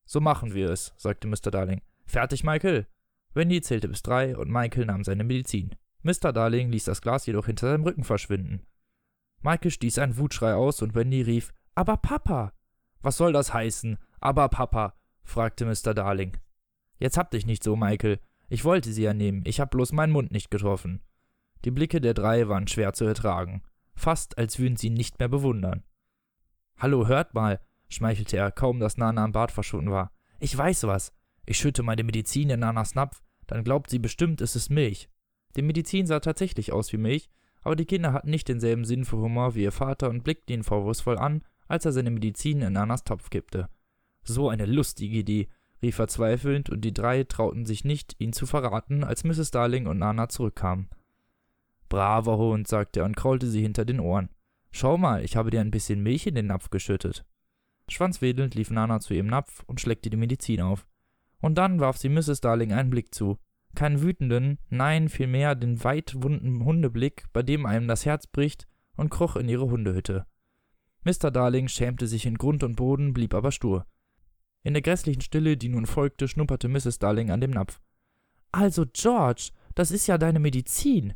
[0.05, 1.51] So machen wir es, sagte Mr.
[1.51, 1.81] Darling.
[2.05, 2.87] Fertig, Michael.
[3.33, 5.75] Wendy zählte bis drei und Michael nahm seine Medizin.
[6.03, 6.31] Mr.
[6.31, 8.65] Darling ließ das Glas jedoch hinter seinem Rücken verschwinden.
[9.41, 12.53] Michael stieß einen Wutschrei aus und Wendy rief: Aber Papa!
[13.01, 13.97] Was soll das heißen?
[14.19, 14.95] Aber Papa?
[15.23, 15.93] fragte Mr.
[15.93, 16.37] Darling.
[16.97, 18.19] Jetzt hab dich nicht so, Michael.
[18.47, 21.01] Ich wollte sie ja nehmen, ich hab bloß meinen Mund nicht getroffen.
[21.65, 23.63] Die Blicke der drei waren schwer zu ertragen,
[23.95, 25.83] fast als würden sie ihn nicht mehr bewundern.
[26.77, 30.11] Hallo, hört mal, schmeichelte er, kaum dass Nana am Bad verschwunden war.
[30.39, 31.13] Ich weiß was.
[31.45, 35.09] Ich schütte meine Medizin in Nanas Napf, dann glaubt sie bestimmt, es ist Milch.
[35.55, 37.29] Die Medizin sah tatsächlich aus wie Milch,
[37.61, 40.63] aber die Kinder hatten nicht denselben Sinn für Humor wie ihr Vater und blickten ihn
[40.63, 43.69] vorwurfsvoll an, als er seine Medizin in Nanas Topf kippte.
[44.23, 45.47] So eine lustige Idee,
[45.81, 49.51] rief er zweifelnd, und die drei trauten sich nicht, ihn zu verraten, als Mrs.
[49.51, 50.89] Darling und Nana zurückkamen.
[51.89, 54.29] Braver Hund, sagte er und kraulte sie hinter den Ohren.
[54.71, 57.25] Schau mal, ich habe dir ein bisschen Milch in den Napf geschüttet.
[57.87, 60.87] Schwanzwedelnd lief Nana zu ihrem Napf und schleckte die Medizin auf.
[61.45, 62.41] Und dann warf sie Mrs.
[62.41, 63.37] Darling einen Blick zu.
[63.75, 69.35] Keinen wütenden, nein, vielmehr den weitwunden Hundeblick, bei dem einem das Herz bricht, und kroch
[69.35, 70.25] in ihre Hundehütte.
[71.03, 71.29] Mr.
[71.29, 73.85] Darling schämte sich in Grund und Boden, blieb aber stur.
[74.63, 76.97] In der grässlichen Stille, die nun folgte, schnupperte Mrs.
[76.97, 77.79] Darling an dem Napf.
[78.51, 81.13] Also, George, das ist ja deine Medizin.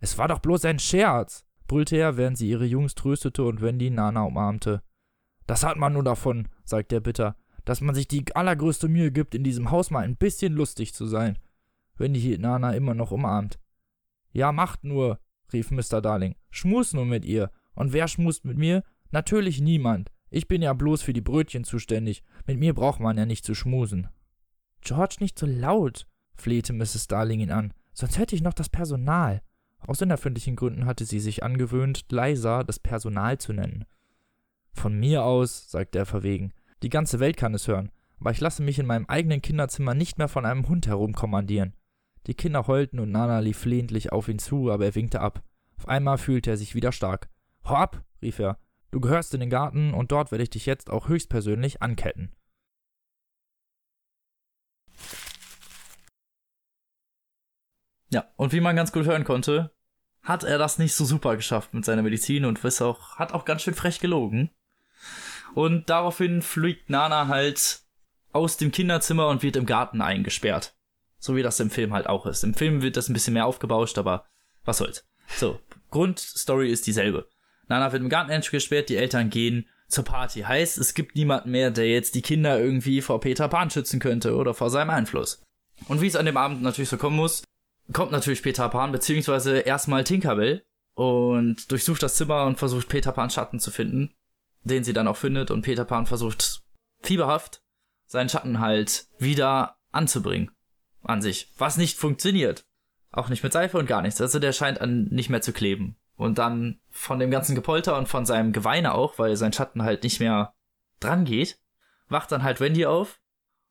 [0.00, 3.88] Es war doch bloß ein Scherz, brüllte er, während sie ihre Jungs tröstete und Wendy
[3.90, 4.82] Nana umarmte.
[5.46, 7.36] Das hat man nur davon, sagte er bitter,
[7.70, 11.06] dass man sich die allergrößte Mühe gibt, in diesem Haus mal ein bisschen lustig zu
[11.06, 11.38] sein.
[11.96, 13.60] Wendy hielt Nana immer noch umarmt.
[14.32, 15.20] Ja, macht nur,
[15.52, 16.00] rief Mr.
[16.02, 16.34] Darling.
[16.50, 17.52] Schmus nur mit ihr.
[17.74, 18.82] Und wer schmust mit mir?
[19.12, 20.10] Natürlich niemand.
[20.30, 22.24] Ich bin ja bloß für die Brötchen zuständig.
[22.44, 24.08] Mit mir braucht man ja nicht zu schmusen.
[24.80, 27.06] George, nicht so laut, flehte Mrs.
[27.06, 27.72] Darling ihn an.
[27.92, 29.42] Sonst hätte ich noch das Personal.
[29.78, 33.84] Aus unerfindlichen Gründen hatte sie sich angewöhnt, leiser das Personal zu nennen.
[34.72, 36.52] Von mir aus, sagte er verwegen.
[36.82, 40.18] Die ganze Welt kann es hören, aber ich lasse mich in meinem eigenen Kinderzimmer nicht
[40.18, 41.74] mehr von einem Hund herumkommandieren.
[42.26, 45.42] Die Kinder heulten und Nana lief flehentlich auf ihn zu, aber er winkte ab.
[45.76, 47.28] Auf einmal fühlte er sich wieder stark.
[47.64, 48.58] Hau ab, rief er.
[48.90, 52.34] Du gehörst in den Garten und dort werde ich dich jetzt auch höchstpersönlich anketten.
[58.12, 59.72] Ja, und wie man ganz gut hören konnte,
[60.22, 63.62] hat er das nicht so super geschafft mit seiner Medizin und auch, hat auch ganz
[63.62, 64.50] schön frech gelogen.
[65.54, 67.80] Und daraufhin fliegt Nana halt
[68.32, 70.74] aus dem Kinderzimmer und wird im Garten eingesperrt.
[71.18, 72.44] So wie das im Film halt auch ist.
[72.44, 74.24] Im Film wird das ein bisschen mehr aufgebauscht, aber
[74.64, 75.04] was soll's.
[75.36, 75.60] So,
[75.90, 77.28] Grundstory ist dieselbe.
[77.68, 80.40] Nana wird im Garten eingesperrt, die Eltern gehen zur Party.
[80.42, 84.36] Heißt, es gibt niemanden mehr, der jetzt die Kinder irgendwie vor Peter Pan schützen könnte
[84.36, 85.42] oder vor seinem Einfluss.
[85.88, 87.42] Und wie es an dem Abend natürlich so kommen muss,
[87.92, 93.34] kommt natürlich Peter Pan, beziehungsweise erstmal Tinkerbell und durchsucht das Zimmer und versucht Peter Pans
[93.34, 94.14] Schatten zu finden,
[94.62, 96.62] den sie dann auch findet und Peter Pan versucht
[97.02, 97.62] fieberhaft
[98.06, 100.50] seinen Schatten halt wieder anzubringen
[101.02, 102.66] an sich, was nicht funktioniert.
[103.12, 104.20] Auch nicht mit Seife und gar nichts.
[104.20, 105.96] Also der scheint an nicht mehr zu kleben.
[106.16, 110.02] Und dann von dem ganzen Gepolter und von seinem Geweine auch, weil sein Schatten halt
[110.02, 110.54] nicht mehr
[111.00, 111.58] dran geht,
[112.08, 113.20] wacht dann halt Wendy auf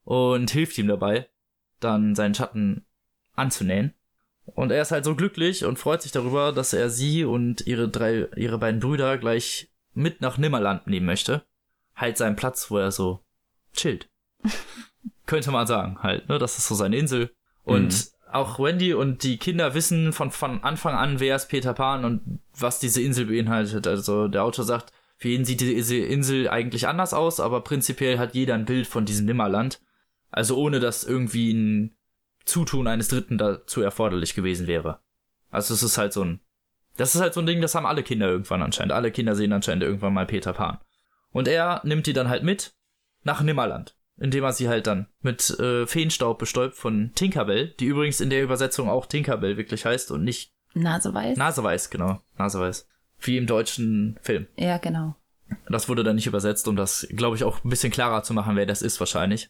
[0.03, 1.29] und hilft ihm dabei,
[1.79, 2.85] dann seinen Schatten
[3.35, 3.93] anzunähen.
[4.45, 7.87] Und er ist halt so glücklich und freut sich darüber, dass er sie und ihre
[7.87, 11.45] drei, ihre beiden Brüder gleich mit nach Nimmerland nehmen möchte.
[11.95, 13.23] Halt seinen Platz, wo er so
[13.73, 14.09] chillt.
[15.25, 16.39] Könnte man sagen, halt, ne?
[16.39, 17.35] Das ist so seine Insel.
[17.63, 18.31] Und mhm.
[18.31, 22.39] auch Wendy und die Kinder wissen von, von Anfang an, wer ist Peter Pan und
[22.57, 23.85] was diese Insel beinhaltet.
[23.85, 28.33] Also der Autor sagt, für jeden sieht diese Insel eigentlich anders aus, aber prinzipiell hat
[28.33, 29.81] jeder ein Bild von diesem Nimmerland.
[30.31, 31.97] Also ohne dass irgendwie ein
[32.45, 35.01] Zutun eines Dritten dazu erforderlich gewesen wäre.
[35.51, 36.39] Also es ist halt so ein,
[36.99, 38.91] das ist halt so ein Ding, das haben alle Kinder irgendwann anscheinend.
[38.93, 40.77] Alle Kinder sehen anscheinend irgendwann mal Peter Pan.
[41.31, 42.73] Und er nimmt die dann halt mit
[43.23, 43.95] nach Nimmerland.
[44.21, 48.43] indem er sie halt dann mit äh, Feenstaub bestäubt von Tinkerbell, die übrigens in der
[48.43, 51.37] Übersetzung auch Tinkerbell wirklich heißt und nicht Naseweiß?
[51.37, 52.85] Naseweiß, genau, Naseweiß.
[53.21, 54.47] Wie im deutschen Film.
[54.57, 55.15] ja, genau.
[55.69, 58.55] Das wurde dann nicht übersetzt, um das, glaube ich, auch ein bisschen klarer zu machen,
[58.55, 59.49] wer das ist wahrscheinlich.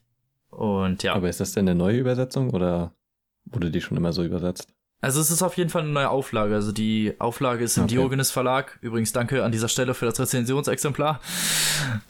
[0.50, 2.94] Und ja, Aber ist das denn eine neue Übersetzung oder
[3.46, 4.74] wurde die schon immer so übersetzt?
[5.02, 6.56] Also es ist auf jeden Fall eine neue Auflage.
[6.56, 7.96] Also die Auflage ist im Okay.
[7.96, 8.78] Diogenes Verlag.
[8.82, 11.22] Übrigens danke an dieser Stelle für das Rezensionsexemplar.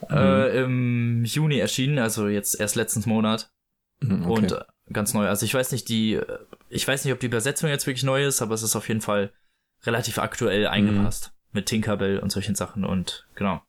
[0.08, 0.16] Mhm.
[0.16, 3.52] Äh, Im Juni erschienen, also jetzt erst letzten Monat.
[4.00, 4.32] Mhm, okay.
[4.32, 5.28] Und äh, ganz neu.
[5.28, 8.26] Also ich weiß nicht, die, äh, ich weiß nicht, ob die Übersetzung jetzt wirklich neu
[8.26, 9.32] ist, aber es ist auf jeden Fall
[9.84, 11.32] relativ aktuell eingepasst.
[11.52, 13.60] Mit Tinkerbell und solchen Sachen und genau.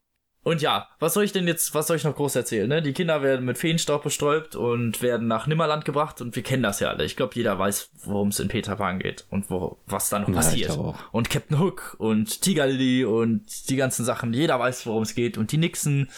[0.44, 2.82] Und ja, was soll ich denn jetzt, was soll ich noch groß erzählen, ne?
[2.82, 6.80] Die Kinder werden mit Feenstaub bestäubt und werden nach Nimmerland gebracht und wir kennen das
[6.80, 7.04] ja alle.
[7.04, 10.28] Ich glaube, jeder weiß, worum es in Peter Pan geht und wo, was da noch
[10.28, 10.76] Ja, passiert.
[11.12, 14.32] Und Captain Hook und Tiger Lily und die ganzen Sachen.
[14.34, 15.38] Jeder weiß, worum es geht.
[15.38, 16.08] Und die Nixon,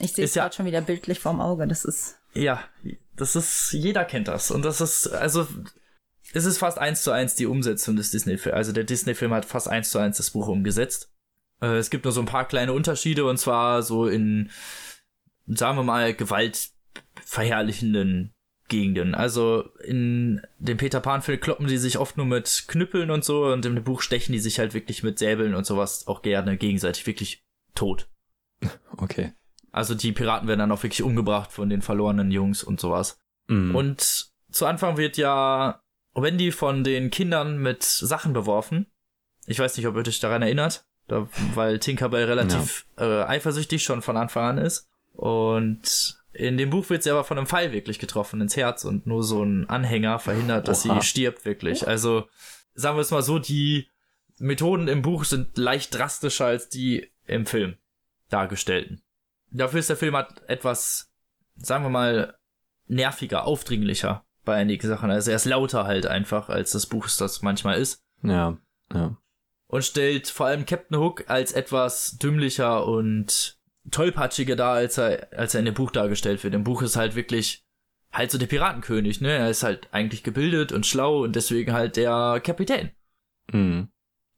[0.00, 1.68] Ich sehe es Ist ja- gerade schon wieder bildlich vorm Auge.
[1.68, 2.16] Das ist.
[2.32, 2.64] Ja,
[3.14, 4.50] das ist, jeder kennt das.
[4.50, 5.46] Und das ist, also,
[6.32, 8.56] es ist fast eins zu eins die Umsetzung des Disney-Films.
[8.56, 11.10] Also der Disney-Film hat fast eins zu eins das Buch umgesetzt.
[11.60, 14.50] Äh, es gibt nur so ein paar kleine Unterschiede und zwar so in,
[15.46, 18.34] sagen wir mal, gewaltverherrlichenden
[18.68, 19.14] Gegenden.
[19.14, 23.66] Also in dem Peter Pan-Film kloppen die sich oft nur mit Knüppeln und so und
[23.66, 27.44] im Buch stechen die sich halt wirklich mit Säbeln und sowas auch gerne gegenseitig wirklich
[27.74, 28.08] tot.
[28.96, 29.32] Okay.
[29.72, 33.18] Also die Piraten werden dann auch wirklich umgebracht von den verlorenen Jungs und sowas.
[33.48, 33.74] Mhm.
[33.74, 35.82] Und zu Anfang wird ja
[36.14, 38.86] Wendy von den Kindern mit Sachen beworfen.
[39.46, 44.02] Ich weiß nicht, ob ihr euch daran erinnert, da, weil Tinkerbell relativ äh, eifersüchtig schon
[44.02, 44.88] von Anfang an ist.
[45.12, 49.06] Und in dem Buch wird sie aber von einem Pfeil wirklich getroffen ins Herz und
[49.06, 51.00] nur so ein Anhänger verhindert, dass Oha.
[51.00, 51.86] sie stirbt wirklich.
[51.86, 52.28] Also
[52.74, 53.88] sagen wir es mal so, die
[54.38, 57.76] Methoden im Buch sind leicht drastischer als die im Film
[58.30, 59.02] dargestellten.
[59.50, 61.12] Dafür ist der Film halt etwas,
[61.54, 62.36] sagen wir mal,
[62.86, 65.10] nerviger, aufdringlicher bei einigen Sachen.
[65.10, 68.02] Also er ist lauter halt einfach, als das Buch das manchmal ist.
[68.22, 68.58] ja,
[68.92, 69.16] ja.
[69.74, 73.58] Und stellt vor allem Captain Hook als etwas dümmlicher und
[73.90, 76.54] tollpatschiger dar, als er, als er in dem Buch dargestellt wird.
[76.54, 77.66] Im Buch ist halt wirklich
[78.12, 79.32] halt so der Piratenkönig, ne?
[79.32, 82.92] Er ist halt eigentlich gebildet und schlau und deswegen halt der Kapitän.
[83.50, 83.88] Mhm.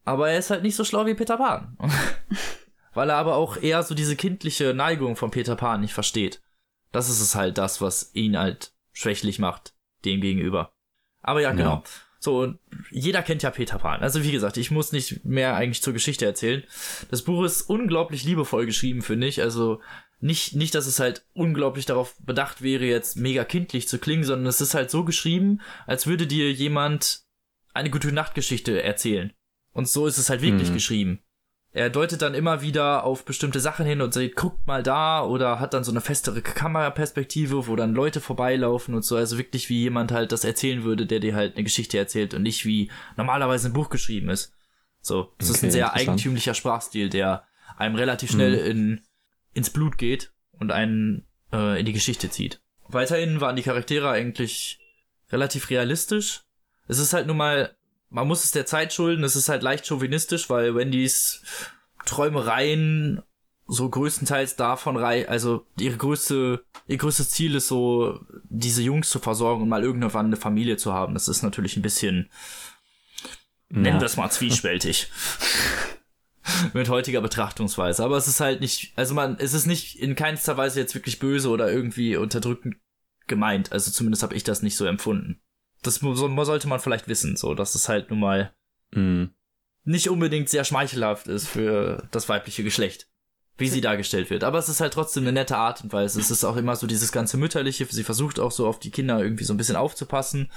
[0.06, 1.76] Aber er ist halt nicht so schlau wie Peter Pan.
[2.94, 6.40] Weil er aber auch eher so diese kindliche Neigung von Peter Pan nicht versteht.
[6.92, 9.74] Das ist es halt das, was ihn halt schwächlich macht,
[10.06, 10.72] dem gegenüber.
[11.20, 11.74] Aber ja, genau.
[11.74, 11.82] Ja.
[12.18, 12.58] So, und
[12.90, 14.00] jeder kennt ja Peter Pan.
[14.00, 16.64] Also wie gesagt, ich muss nicht mehr eigentlich zur Geschichte erzählen.
[17.10, 19.42] Das Buch ist unglaublich liebevoll geschrieben, finde ich.
[19.42, 19.80] Also
[20.20, 24.46] nicht, nicht, dass es halt unglaublich darauf bedacht wäre, jetzt mega kindlich zu klingen, sondern
[24.46, 27.20] es ist halt so geschrieben, als würde dir jemand
[27.74, 29.32] eine gute Nachtgeschichte erzählen.
[29.72, 30.74] Und so ist es halt wirklich Mhm.
[30.74, 31.20] geschrieben.
[31.76, 35.60] Er deutet dann immer wieder auf bestimmte Sachen hin und sagt, guckt mal da oder
[35.60, 39.14] hat dann so eine festere Kameraperspektive, wo dann Leute vorbeilaufen und so.
[39.14, 42.44] Also wirklich wie jemand halt das erzählen würde, der dir halt eine Geschichte erzählt und
[42.44, 44.54] nicht wie normalerweise ein Buch geschrieben ist.
[45.02, 47.44] So, das ist Okay, ein sehr eigentümlicher Sprachstil, der
[47.76, 49.02] einem relativ schnell in,
[49.52, 52.62] ins Blut geht und einen äh, in die Geschichte zieht.
[52.88, 54.78] Weiterhin waren die Charaktere eigentlich
[55.30, 56.40] relativ realistisch.
[56.88, 57.76] Es ist halt nun mal,
[58.10, 61.42] man muss es der Zeit schulden, es ist halt leicht chauvinistisch, weil Wendys
[62.04, 63.22] Träumereien
[63.68, 69.18] so größtenteils davon rei, also ihre größte, ihr größtes Ziel ist so, diese Jungs zu
[69.18, 71.14] versorgen und mal irgendwann eine Familie zu haben.
[71.14, 72.30] Das ist natürlich ein bisschen,
[73.68, 74.00] nennen Ja.
[74.00, 75.10] wir es mal zwiespältig.
[76.74, 78.04] Mit heutiger Betrachtungsweise.
[78.04, 81.18] Aber es ist halt nicht, also man, es ist nicht in keinster Weise jetzt wirklich
[81.18, 82.76] böse oder irgendwie unterdrückend
[83.26, 83.72] gemeint.
[83.72, 85.40] Also zumindest habe ich das nicht so empfunden.
[85.86, 88.52] Das sollte man vielleicht wissen, so, dass es halt nun mal
[88.92, 89.30] Mhm.
[89.84, 93.08] nicht unbedingt sehr schmeichelhaft ist für das weibliche Geschlecht,
[93.58, 94.44] wie sie dargestellt wird.
[94.44, 96.20] Aber es ist halt trotzdem eine nette Art und Weise.
[96.20, 97.86] Es ist auch immer so dieses ganze Mütterliche.
[97.86, 100.50] Sie versucht auch so auf die Kinder irgendwie so ein bisschen aufzupassen,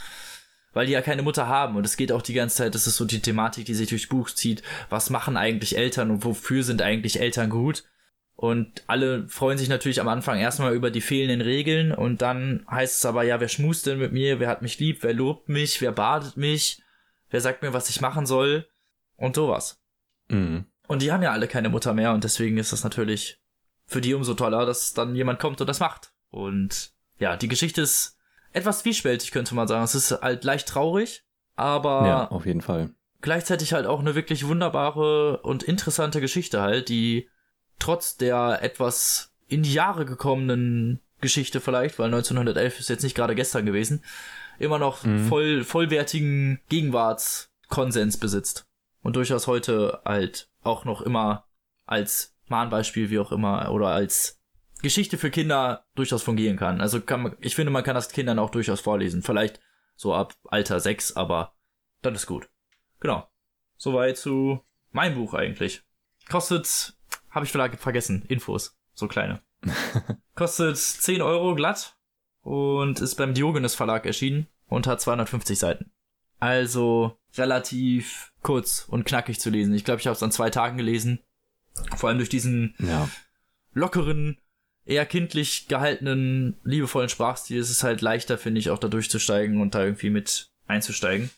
[0.74, 1.76] weil die ja keine Mutter haben.
[1.76, 4.08] Und es geht auch die ganze Zeit, das ist so die Thematik, die sich durchs
[4.08, 4.62] Buch zieht.
[4.90, 7.84] Was machen eigentlich Eltern und wofür sind eigentlich Eltern gut?
[8.42, 13.00] Und alle freuen sich natürlich am Anfang erstmal über die fehlenden Regeln und dann heißt
[13.00, 14.40] es aber, ja, wer schmust denn mit mir?
[14.40, 15.00] Wer hat mich lieb?
[15.04, 15.82] Wer lobt mich?
[15.82, 16.82] Wer badet mich?
[17.30, 18.66] Wer sagt mir, was ich machen soll?
[19.18, 19.82] Und sowas.
[20.30, 20.64] Mhm.
[20.88, 23.42] Und die haben ja alle keine Mutter mehr und deswegen ist das natürlich
[23.86, 26.14] für die umso toller, dass dann jemand kommt und das macht.
[26.30, 28.18] Und ja, die Geschichte ist
[28.54, 29.84] etwas zwiespältig, könnte man sagen.
[29.84, 31.26] Es ist halt leicht traurig,
[31.58, 32.92] aber Ja, auf jeden Fall.
[33.20, 37.28] gleichzeitig halt auch eine wirklich wunderbare und interessante Geschichte halt, die
[37.80, 43.36] trotz der etwas in die Jahre gekommenen Geschichte vielleicht, weil 1911 ist jetzt nicht gerade
[43.36, 44.04] gestern gewesen,
[44.58, 45.28] immer noch Mhm.
[45.28, 48.66] voll, vollwertigen Gegenwartskonsens besitzt.
[49.02, 51.46] Und durchaus heute halt auch noch immer
[51.86, 54.40] als Mahnbeispiel, wie auch immer, oder als
[54.82, 56.82] Geschichte für Kinder durchaus fungieren kann.
[56.82, 59.24] Also kann man, ich finde, man kann das Kindern auch durchaus vorlesen.
[59.24, 59.60] Vielleicht
[59.96, 61.54] so ab Alter 6, aber
[62.02, 62.50] dann ist gut.
[63.00, 63.28] Genau.
[63.78, 64.62] Soweit zu
[64.92, 65.82] meinem Buch eigentlich.
[66.30, 66.94] Kostet,
[67.32, 68.76] habe ich vielleicht vergessen, Infos.
[68.94, 69.42] So kleine.
[70.36, 71.96] Kostet 10 Euro glatt
[72.42, 75.92] und ist beim Diogenes Verlag erschienen und hat 250 Seiten.
[76.40, 79.74] Also relativ kurz und knackig zu lesen.
[79.74, 81.20] Ich glaube, ich habe es an zwei Tagen gelesen.
[81.98, 83.10] Vor allem durch diesen Ja.
[83.74, 84.38] lockeren,
[84.86, 89.76] eher kindlich gehaltenen, liebevollen Sprachstil ist es halt leichter, finde ich, auch da durchzusteigen und
[89.76, 91.30] da irgendwie mit einzusteigen.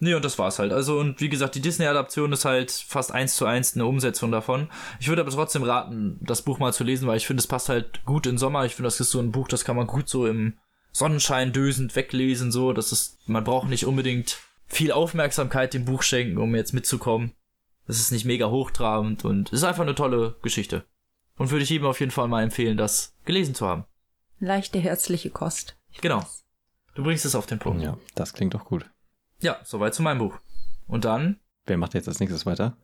[0.00, 0.72] Nee, und das war's halt.
[0.72, 4.70] Also, und wie gesagt, die Disney-Adaption ist halt fast eins zu eins eine Umsetzung davon.
[5.00, 7.68] Ich würde aber trotzdem raten, das Buch mal zu lesen, weil ich finde, es passt
[7.68, 8.64] halt gut in Sommer.
[8.64, 10.56] Ich finde, das ist so ein Buch, das kann man gut so im
[10.92, 12.72] Sonnenschein dösend weglesen, so.
[12.72, 17.32] Das ist, man braucht nicht unbedingt viel Aufmerksamkeit dem Buch schenken, um jetzt mitzukommen.
[17.88, 20.84] Das ist nicht mega hochtrabend und ist einfach eine tolle Geschichte.
[21.36, 23.84] Und würde ich jedem auf jeden Fall mal empfehlen, das gelesen zu haben.
[24.38, 25.76] Leichte herzliche Kost.
[26.00, 26.24] Genau.
[26.94, 27.82] Du bringst es auf den Punkt.
[27.82, 28.84] Ja, das klingt doch gut.
[29.40, 30.38] Ja, soweit zu meinem Buch.
[30.86, 32.78] Und dann Wer macht jetzt als nächstes weiter?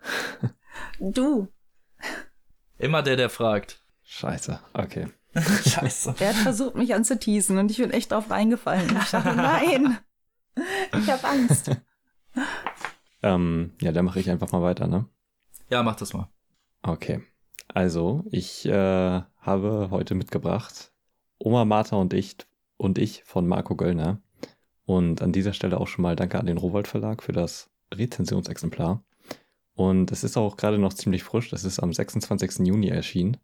[1.01, 1.49] Du,
[2.79, 3.81] immer der, der fragt.
[4.03, 5.09] Scheiße, okay.
[5.35, 6.15] Scheiße.
[6.19, 8.95] er hat versucht, mich anzuteasen und ich bin echt drauf reingefallen.
[8.97, 9.99] Ich dachte, nein,
[10.99, 11.71] ich habe Angst.
[13.23, 15.09] Ähm, ja, dann mache ich einfach mal weiter, ne?
[15.71, 16.29] Ja, mach das mal.
[16.83, 17.23] Okay.
[17.69, 20.93] Also, ich äh, habe heute mitgebracht
[21.39, 22.37] Oma Martha und ich
[22.77, 24.21] und ich von Marco Göllner.
[24.87, 29.03] Und an dieser Stelle auch schon mal danke an den Rowold Verlag für das Rezensionsexemplar.
[29.75, 31.51] Und es ist auch gerade noch ziemlich frisch.
[31.51, 32.67] Das ist am 26.
[32.67, 33.39] Juni erschienen.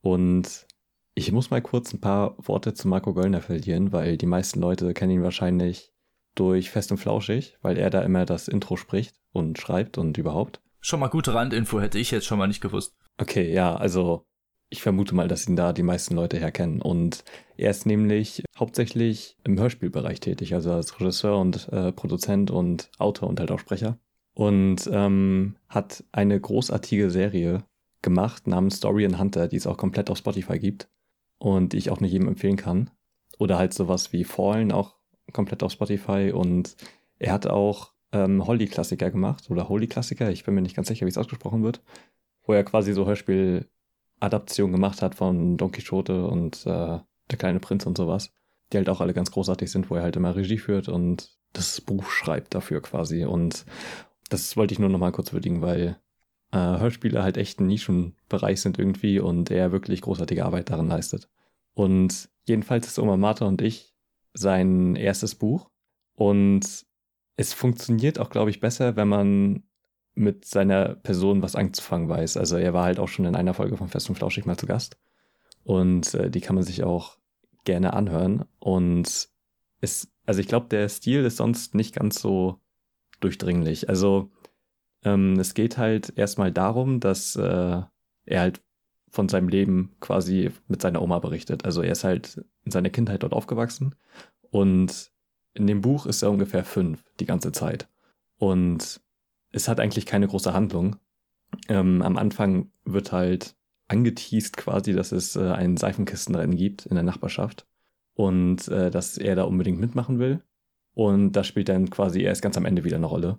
[0.00, 0.66] Und
[1.14, 4.92] ich muss mal kurz ein paar Worte zu Marco Göllner verlieren, weil die meisten Leute
[4.92, 5.92] kennen ihn wahrscheinlich
[6.34, 10.60] durch Fest und Flauschig, weil er da immer das Intro spricht und schreibt und überhaupt.
[10.80, 12.94] Schon mal gute Randinfo hätte ich jetzt schon mal nicht gewusst.
[13.18, 14.26] Okay, ja, also
[14.68, 16.82] ich vermute mal, dass ihn da die meisten Leute herkennen.
[16.82, 17.24] Und
[17.56, 23.28] er ist nämlich hauptsächlich im Hörspielbereich tätig, also als Regisseur und äh, Produzent und Autor
[23.28, 23.98] und halt auch Sprecher.
[24.34, 27.64] Und ähm, hat eine großartige Serie
[28.02, 30.88] gemacht namens Story and Hunter, die es auch komplett auf Spotify gibt
[31.38, 32.90] und die ich auch nicht jedem empfehlen kann.
[33.38, 34.96] Oder halt sowas wie Fallen auch
[35.32, 36.76] komplett auf Spotify und
[37.18, 41.10] er hat auch ähm, Holly-Klassiker gemacht oder Holy-Klassiker, ich bin mir nicht ganz sicher, wie
[41.10, 41.82] es ausgesprochen wird,
[42.44, 43.06] wo er quasi so
[44.20, 46.98] Hörspiel-Adaptionen gemacht hat von Don Quixote und äh,
[47.30, 48.32] Der kleine Prinz und sowas,
[48.72, 51.80] die halt auch alle ganz großartig sind, wo er halt immer Regie führt und das
[51.80, 53.64] Buch schreibt dafür quasi und
[54.28, 55.98] das wollte ich nur noch mal kurz würdigen, weil
[56.52, 61.28] äh, Hörspiele halt echt ein Nischenbereich sind irgendwie und er wirklich großartige Arbeit darin leistet.
[61.74, 63.94] Und jedenfalls ist Oma Martha und ich
[64.34, 65.70] sein erstes Buch
[66.14, 66.86] und
[67.36, 69.62] es funktioniert auch, glaube ich, besser, wenn man
[70.16, 72.36] mit seiner Person was anzufangen weiß.
[72.36, 74.66] Also er war halt auch schon in einer Folge von Fest und Flauschig mal zu
[74.66, 74.98] Gast
[75.62, 77.18] und äh, die kann man sich auch
[77.64, 79.28] gerne anhören und
[79.80, 82.60] es, also ich glaube, der Stil ist sonst nicht ganz so
[83.20, 83.88] durchdringlich.
[83.88, 84.30] Also
[85.04, 87.82] ähm, es geht halt erstmal darum, dass äh,
[88.24, 88.62] er halt
[89.10, 91.64] von seinem Leben quasi mit seiner Oma berichtet.
[91.64, 93.94] Also er ist halt in seiner Kindheit dort aufgewachsen
[94.50, 95.12] und
[95.54, 97.88] in dem Buch ist er ungefähr fünf die ganze Zeit.
[98.38, 99.00] Und
[99.56, 100.96] es hat eigentlich keine große Handlung.
[101.68, 103.56] Ähm, am Anfang wird halt
[103.88, 107.66] angeteased quasi, dass es äh, ein Seifenkistenrennen gibt in der Nachbarschaft
[108.14, 110.42] und äh, dass er da unbedingt mitmachen will.
[110.94, 113.38] Und das spielt dann quasi erst ganz am Ende wieder eine Rolle.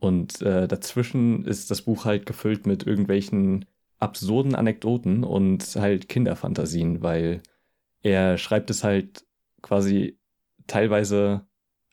[0.00, 3.66] Und äh, dazwischen ist das Buch halt gefüllt mit irgendwelchen
[3.98, 7.42] absurden Anekdoten und halt Kinderfantasien, weil
[8.02, 9.26] er schreibt es halt
[9.60, 10.18] quasi
[10.66, 11.46] teilweise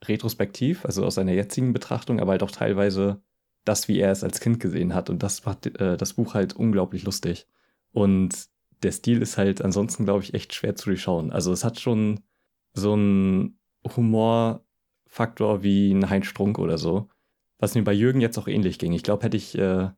[0.04, 3.22] retrospektiv, also aus seiner jetzigen Betrachtung, aber halt auch teilweise
[3.66, 5.10] das, wie er es als Kind gesehen hat.
[5.10, 7.48] Und das macht äh, das Buch halt unglaublich lustig.
[7.92, 8.48] Und
[8.84, 11.32] der Stil ist halt ansonsten, glaube ich, echt schwer zu durchschauen.
[11.32, 12.22] Also es hat schon
[12.74, 13.60] so einen
[13.96, 17.10] Humorfaktor wie ein Heinz Strunk oder so.
[17.58, 18.94] Was mir bei Jürgen jetzt auch ähnlich ging.
[18.94, 19.90] Ich glaube, hätte ich äh,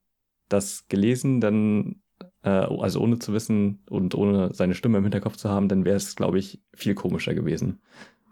[0.48, 2.02] das gelesen, dann,
[2.44, 5.98] äh, also ohne zu wissen und ohne seine Stimme im Hinterkopf zu haben, dann wäre
[5.98, 7.82] es, glaube ich, viel komischer gewesen.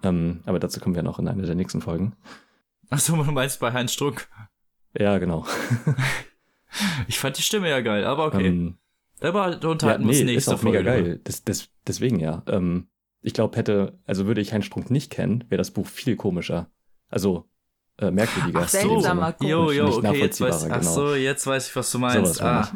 [0.04, 2.16] Ähm, aber dazu kommen wir noch in einer der nächsten Folgen.
[2.90, 4.28] Achso, du meinst bei Heinz Struck.
[4.98, 5.46] Ja, genau.
[7.08, 8.48] Ich fand die Stimme ja geil, aber okay.
[8.48, 8.78] Ähm,
[9.22, 11.04] Aber ja, unterhalten wir nee, uns ist nächste auch mega Folge.
[11.04, 11.22] geil.
[11.24, 12.44] Das, das, deswegen ja.
[12.48, 12.88] Ähm,
[13.22, 16.70] ich glaube, hätte, also würde ich Heinz Strunk nicht kennen, wäre das Buch viel komischer.
[17.10, 17.46] Also
[17.98, 18.60] äh, merkwürdiger.
[18.64, 19.36] Ach Sinne.
[19.40, 20.94] Jo, jo, Nicht okay, jetzt weiß, nachvollziehbarer, ach genau.
[20.94, 22.42] so, jetzt weiß ich, was du meinst.
[22.42, 22.72] Meine ah,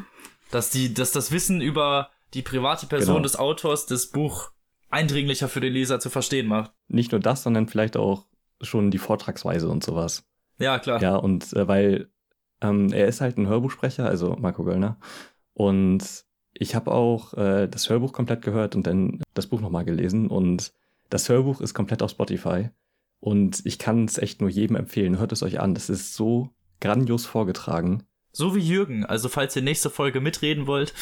[0.52, 3.24] dass die, dass das Wissen über die private Person Genau.
[3.24, 4.52] des Autors das Buch
[4.90, 6.72] eindringlicher für den Leser zu verstehen macht.
[6.88, 8.26] Nicht nur das, sondern vielleicht auch
[8.62, 10.24] schon die Vortragsweise und sowas.
[10.60, 11.02] Ja, klar.
[11.02, 12.10] Ja, und äh, weil
[12.62, 14.98] ähm, er ist halt ein Hörbuchsprecher, also Marco Göllner.
[15.54, 20.28] Und ich habe auch äh, das Hörbuch komplett gehört und dann das Buch nochmal gelesen
[20.28, 20.74] und
[21.10, 22.70] das Hörbuch ist komplett auf Spotify
[23.20, 25.20] und ich kann es echt nur jedem empfehlen.
[25.20, 25.74] Hört es euch an.
[25.74, 26.50] Das ist so
[26.80, 28.04] grandios vorgetragen.
[28.32, 29.06] So wie Jürgen.
[29.06, 30.94] Also falls ihr nächste Folge mitreden wollt.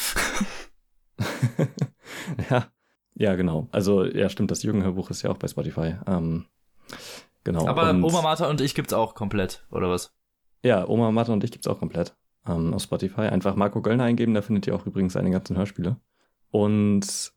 [2.50, 2.66] ja,
[3.14, 3.68] ja, genau.
[3.70, 4.50] Also ja, stimmt.
[4.50, 5.96] Das Jürgen-Hörbuch ist ja auch bei Spotify.
[6.06, 6.46] Ähm,
[7.48, 7.66] genau.
[7.66, 10.14] Aber und, Oma Martha und ich gibt's auch komplett, oder was?
[10.62, 12.14] Ja, Oma Martha und ich gibt's auch komplett
[12.46, 13.22] ähm, auf Spotify.
[13.22, 15.96] Einfach Marco Göllner eingeben, da findet ihr auch übrigens seine ganzen Hörspiele.
[16.50, 17.32] Und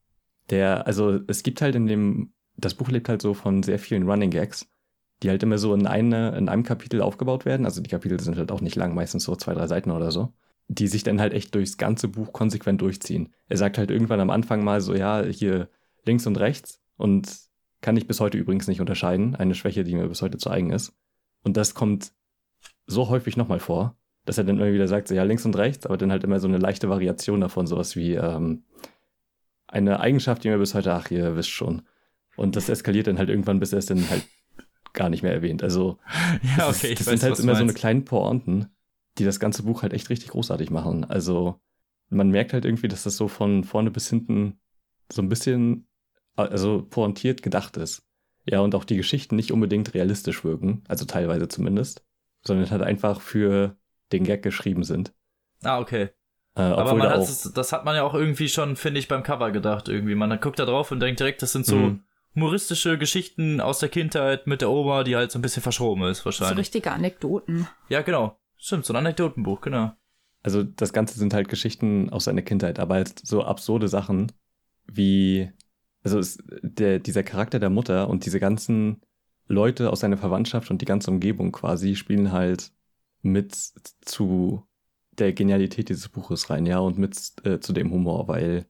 [0.50, 4.10] der, also es gibt halt in dem, das Buch lebt halt so von sehr vielen
[4.10, 4.68] Running Gags,
[5.24, 7.66] die halt immer so in, eine, in einem Kapitel aufgebaut werden.
[7.66, 10.34] Also die Kapitel sind halt auch nicht lang, meistens so zwei, drei Seiten oder so.
[10.68, 13.34] Die sich dann halt echt durchs ganze Buch konsequent durchziehen.
[13.48, 15.70] Er sagt halt irgendwann am Anfang mal so, ja, hier
[16.06, 17.51] links und rechts und
[17.82, 19.36] kann ich bis heute übrigens nicht unterscheiden.
[19.36, 20.94] Eine Schwäche, die mir bis heute zu eigen ist.
[21.44, 22.14] Und das kommt
[22.86, 25.86] so häufig nochmal vor dass er dann immer wieder sagt, so ja, links und rechts,
[25.86, 28.64] aber dann halt immer so eine leichte Variation davon, sowas wie ähm,
[29.68, 31.84] eine Eigenschaft, die mir bis heute, ach, ihr wisst schon.
[32.36, 34.28] Und das eskaliert dann halt irgendwann, bis er es dann halt
[34.94, 35.64] gar nicht mehr erwähnt.
[35.64, 35.98] Also,
[36.58, 38.68] ja, okay, ist, das sind halt immer so eine kleinen Pointen,
[39.18, 41.04] die das ganze Buch halt echt richtig großartig machen.
[41.04, 41.60] Also,
[42.10, 44.60] man merkt halt irgendwie, dass das so von vorne bis hinten
[45.12, 45.88] so ein bisschen,
[46.36, 48.04] also pointiert gedacht ist.
[48.46, 52.04] Ja, und auch die Geschichten nicht unbedingt realistisch wirken, also teilweise zumindest,
[52.44, 53.78] sondern halt einfach für
[54.12, 55.14] den Gag geschrieben sind.
[55.64, 56.10] Ah, okay.
[56.56, 59.08] Äh, Aber man da hat es, das hat man ja auch irgendwie schon, finde ich,
[59.08, 60.16] beim Cover gedacht irgendwie.
[60.16, 62.04] Man guckt da drauf und denkt direkt, das sind so mhm.
[62.36, 66.26] humoristische Geschichten aus der Kindheit mit der Oma, die halt so ein bisschen verschoben ist,
[66.26, 66.56] wahrscheinlich.
[66.56, 67.68] So richtige Anekdoten.
[67.90, 68.38] Ja, genau.
[68.58, 69.94] Stimmt, so ein Anekdotenbuch, genau.
[70.44, 74.32] Also das Ganze sind halt Geschichten aus seiner Kindheit, aber halt so absurde Sachen
[74.88, 75.52] wie,
[76.04, 79.02] also es, der, dieser Charakter der Mutter und diese ganzen
[79.48, 82.72] Leute aus seiner Verwandtschaft und die ganze Umgebung quasi spielen halt
[83.22, 83.54] mit
[84.02, 84.64] zu
[85.12, 88.66] der Genialität dieses Buches rein, ja, und mit äh, zu dem Humor, weil,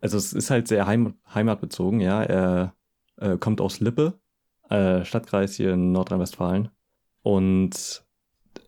[0.00, 2.22] also es ist halt sehr heim, heimatbezogen, ja.
[2.22, 2.74] Er
[3.16, 4.20] äh, kommt aus Lippe,
[4.68, 6.68] äh, Stadtkreis hier in Nordrhein-Westfalen
[7.22, 8.04] und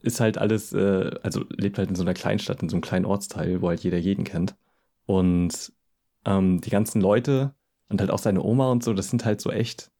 [0.02, 3.04] ist halt alles, äh, also lebt halt in so einer Kleinstadt, in so einem kleinen
[3.04, 4.56] Ortsteil, wo halt jeder jeden kennt.
[5.06, 5.72] Und
[6.24, 7.54] ähm, die ganzen Leute
[7.88, 9.90] und halt auch seine Oma und so, das sind halt so echt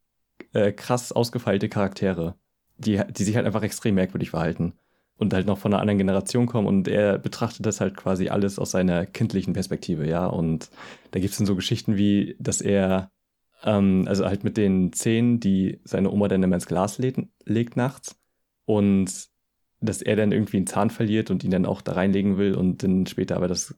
[0.52, 2.36] äh, krass ausgefeilte Charaktere,
[2.76, 4.74] die, die sich halt einfach extrem merkwürdig verhalten
[5.18, 8.58] und halt noch von einer anderen Generation kommen und er betrachtet das halt quasi alles
[8.58, 10.26] aus seiner kindlichen Perspektive, ja.
[10.26, 10.70] Und
[11.10, 13.10] da gibt es dann so Geschichten wie, dass er,
[13.64, 17.76] ähm, also halt mit den Zähnen, die seine Oma dann immer ins Glas legt, legt
[17.76, 18.16] nachts
[18.64, 19.28] und
[19.80, 22.82] dass er dann irgendwie einen Zahn verliert und ihn dann auch da reinlegen will und
[22.82, 23.74] dann später aber das,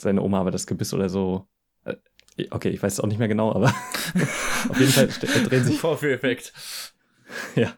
[0.00, 1.48] seine Oma aber das Gebiss oder so.
[2.36, 3.66] Äh, okay, ich weiß es auch nicht mehr genau, aber
[4.68, 5.78] auf jeden Fall drehen sich.
[5.78, 6.52] Vorführeffekt.
[7.56, 7.72] Ja.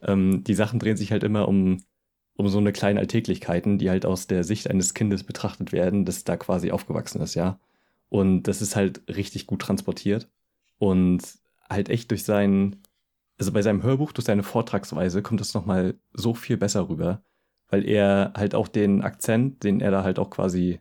[0.00, 1.82] Ähm, die Sachen drehen sich halt immer um
[2.36, 6.24] um so eine kleine Alltäglichkeiten, die halt aus der Sicht eines Kindes betrachtet werden, das
[6.24, 7.58] da quasi aufgewachsen ist, ja.
[8.08, 10.28] Und das ist halt richtig gut transportiert
[10.78, 11.22] und
[11.68, 12.82] halt echt durch seinen,
[13.38, 17.22] also bei seinem Hörbuch, durch seine Vortragsweise kommt das nochmal so viel besser rüber,
[17.68, 20.80] weil er halt auch den Akzent, den er da halt auch quasi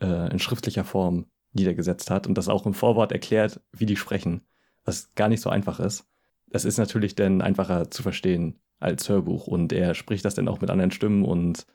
[0.00, 4.42] äh, in schriftlicher Form niedergesetzt hat und das auch im Vorwort erklärt, wie die sprechen,
[4.84, 6.06] was gar nicht so einfach ist.
[6.48, 10.60] Das ist natürlich dann einfacher zu verstehen, als Hörbuch und er spricht das dann auch
[10.60, 11.66] mit anderen Stimmen und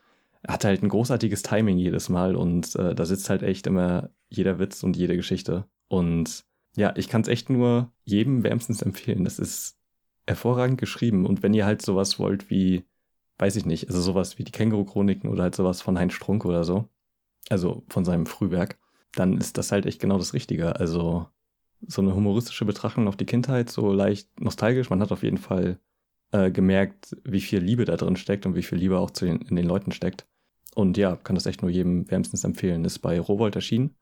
[0.48, 4.60] hat halt ein großartiges Timing jedes Mal und äh, da sitzt halt echt immer jeder
[4.60, 6.46] Witz und jede Geschichte und
[6.76, 9.26] ja, ich kann es echt nur jedem wärmstens empfehlen.
[9.26, 9.78] Das ist
[10.26, 12.84] hervorragend geschrieben und wenn ihr halt sowas wollt wie,
[13.38, 16.64] weiß ich nicht, also sowas wie die Känguru-Chroniken oder halt sowas von Heinz Strunk oder
[16.64, 16.90] so,
[17.50, 18.80] also von seinem Frühwerk,
[19.16, 20.76] dann ist das halt echt genau das Richtige.
[20.80, 21.28] Also
[21.86, 24.90] so eine humoristische Betrachtung auf die Kindheit, so leicht nostalgisch.
[24.90, 25.80] Man hat auf jeden Fall
[26.32, 29.42] äh, gemerkt, wie viel Liebe da drin steckt und wie viel Liebe auch zu den,
[29.42, 30.26] in den Leuten steckt.
[30.76, 32.86] Und ja, kann das echt nur jedem wärmstens empfehlen.
[32.86, 33.96] Ist bei Rowold erschienen,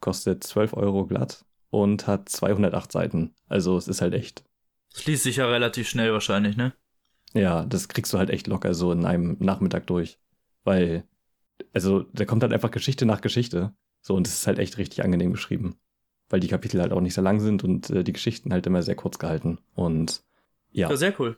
[0.00, 3.34] kostet 12 Euro glatt und hat 208 Seiten.
[3.48, 4.44] Also es ist halt echt.
[4.94, 6.74] Schließt sich ja relativ schnell wahrscheinlich, ne?
[7.34, 10.18] Ja, das kriegst du halt echt locker so in einem Nachmittag durch.
[10.64, 11.04] Weil,
[11.72, 13.74] also da kommt halt einfach Geschichte nach Geschichte.
[14.08, 15.76] So, und es ist halt echt richtig angenehm geschrieben.
[16.30, 18.82] Weil die Kapitel halt auch nicht so lang sind und äh, die Geschichten halt immer
[18.82, 19.58] sehr kurz gehalten.
[19.74, 20.22] Und
[20.70, 20.88] ja.
[20.88, 21.36] Ja, sehr cool.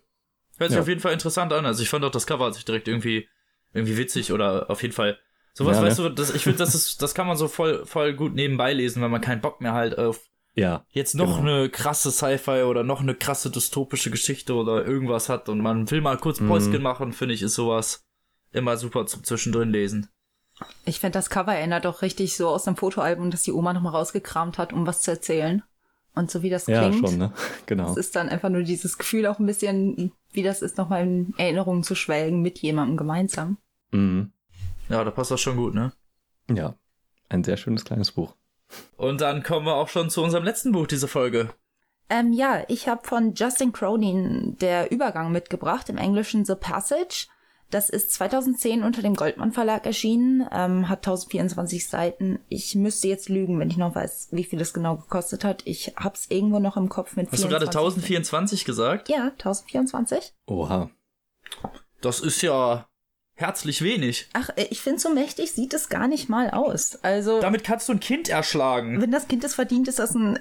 [0.57, 0.83] Hört sich ja.
[0.83, 1.67] auf jeden Fall interessant an.
[1.67, 3.29] Also ich fand auch das Cover hat sich direkt irgendwie,
[3.73, 5.19] irgendwie witzig oder auf jeden Fall.
[5.53, 6.11] Sowas, ja, weißt ne?
[6.11, 9.03] du, das, ich finde, das ist, das kann man so voll, voll gut nebenbei lesen,
[9.03, 10.21] wenn man keinen Bock mehr halt auf
[10.55, 11.59] ja, jetzt noch genau.
[11.59, 16.03] eine krasse Sci-Fi oder noch eine krasse dystopische Geschichte oder irgendwas hat und man will
[16.03, 16.47] mal kurz mhm.
[16.47, 16.83] Päuschen mhm.
[16.83, 18.07] machen, finde ich, ist sowas
[18.53, 20.09] immer super zum Zwischendrin lesen.
[20.85, 23.93] Ich finde, das Cover erinnert doch richtig so aus dem Fotoalbum, das die Oma nochmal
[23.93, 25.63] rausgekramt hat, um was zu erzählen.
[26.15, 26.81] Und so wie das klingt.
[26.81, 27.33] Ja, schon, ne?
[27.67, 27.91] Genau.
[27.91, 31.35] Es ist dann einfach nur dieses Gefühl auch ein bisschen, wie das ist, nochmal in
[31.39, 33.59] Erinnerungen zu schwelgen mit jemandem gemeinsam.
[33.93, 34.33] Mhm.
[34.89, 35.93] Ja, da passt das schon gut, ne?
[36.51, 36.75] Ja.
[37.29, 38.35] Ein sehr schönes kleines Buch.
[38.97, 41.51] Und dann kommen wir auch schon zu unserem letzten Buch dieser Folge.
[42.09, 47.29] Ähm, ja, ich habe von Justin Cronin der Übergang mitgebracht, im Englischen The Passage.
[47.71, 52.41] Das ist 2010 unter dem Goldmann Verlag erschienen, ähm, hat 1024 Seiten.
[52.49, 55.63] Ich müsste jetzt lügen, wenn ich noch weiß, wie viel es genau gekostet hat.
[55.67, 59.09] Ich hab's irgendwo noch im Kopf mit Hast du gerade 1024 gesagt?
[59.09, 60.35] Ja, 1024.
[60.47, 60.91] Oha.
[62.01, 62.89] Das ist ja
[63.35, 64.29] herzlich wenig.
[64.33, 66.99] Ach, äh, ich finde, so mächtig sieht es gar nicht mal aus.
[67.03, 69.01] Also, Damit kannst du ein Kind erschlagen.
[69.01, 70.39] wenn das Kind es verdient, ist das ein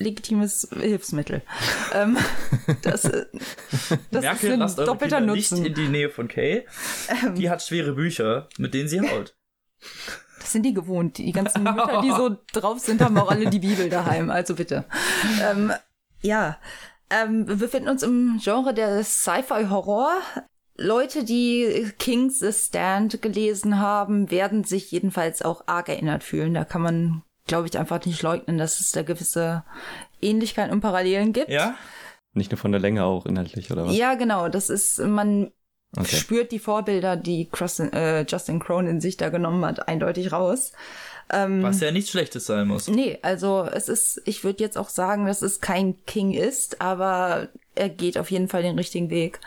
[0.00, 1.42] legitimes Hilfsmittel.
[1.94, 2.16] ähm,
[2.82, 3.26] das äh,
[4.10, 5.58] das Merke, ist ein doppelter Kinder Nutzen.
[5.58, 5.62] Ähm.
[5.62, 6.66] nicht in die Nähe von Kay.
[7.36, 9.34] Die hat schwere Bücher, mit denen sie haut.
[10.40, 11.18] Das sind die gewohnt.
[11.18, 14.30] Die ganzen Mütter, die so drauf sind, haben auch alle die Bibel daheim.
[14.30, 14.84] Also bitte.
[15.42, 15.72] Ähm,
[16.22, 16.58] ja,
[17.10, 20.12] ähm, wir befinden uns im Genre der Sci-Fi-Horror.
[20.76, 26.54] Leute, die King's The Stand gelesen haben, werden sich jedenfalls auch arg erinnert fühlen.
[26.54, 29.64] Da kann man, glaube ich, einfach nicht leugnen, dass es da gewisse
[30.22, 31.50] Ähnlichkeiten und Parallelen gibt.
[31.50, 31.74] Ja?
[32.32, 33.96] Nicht nur von der Länge, auch inhaltlich, oder was?
[33.96, 34.48] Ja, genau.
[34.48, 35.50] Das ist, man
[35.96, 36.14] Okay.
[36.16, 40.70] spürt die Vorbilder, die Crossen, äh, Justin Cronin sich da genommen hat, eindeutig raus.
[41.32, 42.86] Ähm, Was ja nichts Schlechtes sein muss.
[42.86, 47.48] Nee, also es ist, ich würde jetzt auch sagen, dass es kein King ist, aber
[47.74, 49.40] er geht auf jeden Fall den richtigen Weg.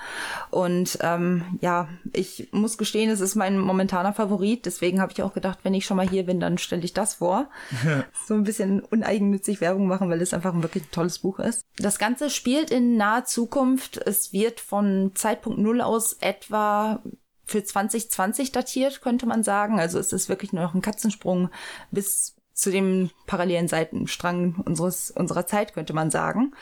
[0.50, 4.66] Und ähm, ja, ich muss gestehen, es ist mein momentaner Favorit.
[4.66, 7.16] Deswegen habe ich auch gedacht, wenn ich schon mal hier bin, dann stelle ich das
[7.16, 7.50] vor.
[8.28, 11.66] so ein bisschen uneigennützig Werbung machen, weil es einfach ein wirklich tolles Buch ist.
[11.78, 13.98] Das Ganze spielt in naher Zukunft.
[13.98, 17.04] Es wird von Zeitpunkt Null aus etwa
[17.46, 19.80] für 2020 datiert, könnte man sagen.
[19.80, 21.50] Also es ist wirklich nur noch ein Katzensprung
[21.92, 26.54] bis zu dem parallelen Seitenstrang unseres, unserer Zeit, könnte man sagen.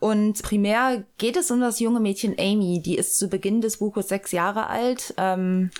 [0.00, 4.08] Und primär geht es um das junge Mädchen Amy, die ist zu Beginn des Buches
[4.08, 5.14] sechs Jahre alt.
[5.18, 5.70] Ähm,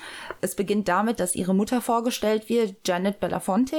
[0.42, 3.76] es beginnt damit, dass ihre Mutter vorgestellt wird, Janet Belafonte,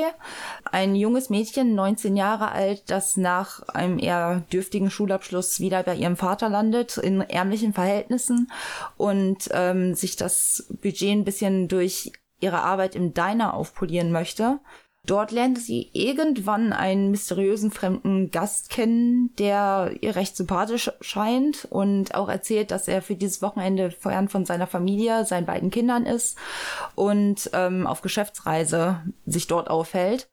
[0.66, 6.18] ein junges Mädchen, 19 Jahre alt, das nach einem eher dürftigen Schulabschluss wieder bei ihrem
[6.18, 8.52] Vater landet, in ärmlichen Verhältnissen
[8.98, 14.60] und ähm, sich das Budget ein bisschen durch ihre Arbeit im Diner aufpolieren möchte.
[15.08, 22.14] Dort lernt sie irgendwann einen mysteriösen fremden Gast kennen, der ihr recht sympathisch scheint und
[22.14, 26.38] auch erzählt, dass er für dieses Wochenende fern von seiner Familie, seinen beiden Kindern ist
[26.94, 30.30] und ähm, auf Geschäftsreise sich dort aufhält.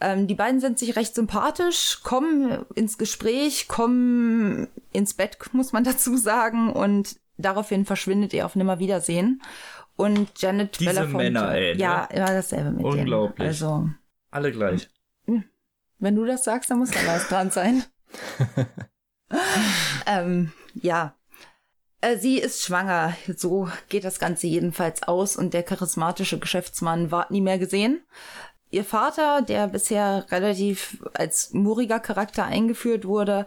[0.00, 5.84] Ähm, die beiden sind sich recht sympathisch, kommen ins Gespräch, kommen ins Bett, muss man
[5.84, 9.42] dazu sagen, und daraufhin verschwindet er auf Nimmerwiedersehen.
[9.96, 11.80] Und Janet Diese Belafonte, Männer, ey, ne?
[11.80, 12.98] ja, immer dasselbe mit denen.
[13.00, 13.46] Unglaublich.
[13.46, 13.88] Also,
[14.34, 14.90] Alle gleich.
[16.00, 17.84] wenn du das sagst, dann muss da was dran sein.
[20.06, 21.14] ähm, ja.
[22.00, 23.16] Äh, Sie ist schwanger.
[23.36, 28.02] So geht das Ganze jedenfalls aus und der charismatische Geschäftsmann ward nie mehr gesehen.
[28.70, 33.46] Ihr Vater, der bisher relativ als muriger Charakter eingeführt wurde,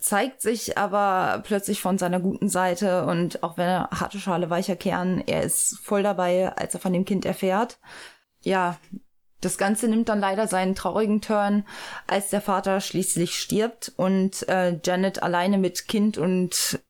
[0.00, 4.74] zeigt sich aber plötzlich von seiner guten Seite und auch wenn er harte Schale weicher
[4.74, 7.78] Kern, er ist voll dabei, als er von dem Kind erfährt.
[8.42, 8.76] Ja,
[9.40, 11.64] das Ganze nimmt dann leider seinen traurigen Turn,
[12.06, 16.80] als der Vater schließlich stirbt und äh, Janet alleine mit Kind und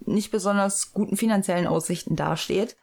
[0.00, 2.76] nicht besonders guten finanziellen Aussichten dasteht.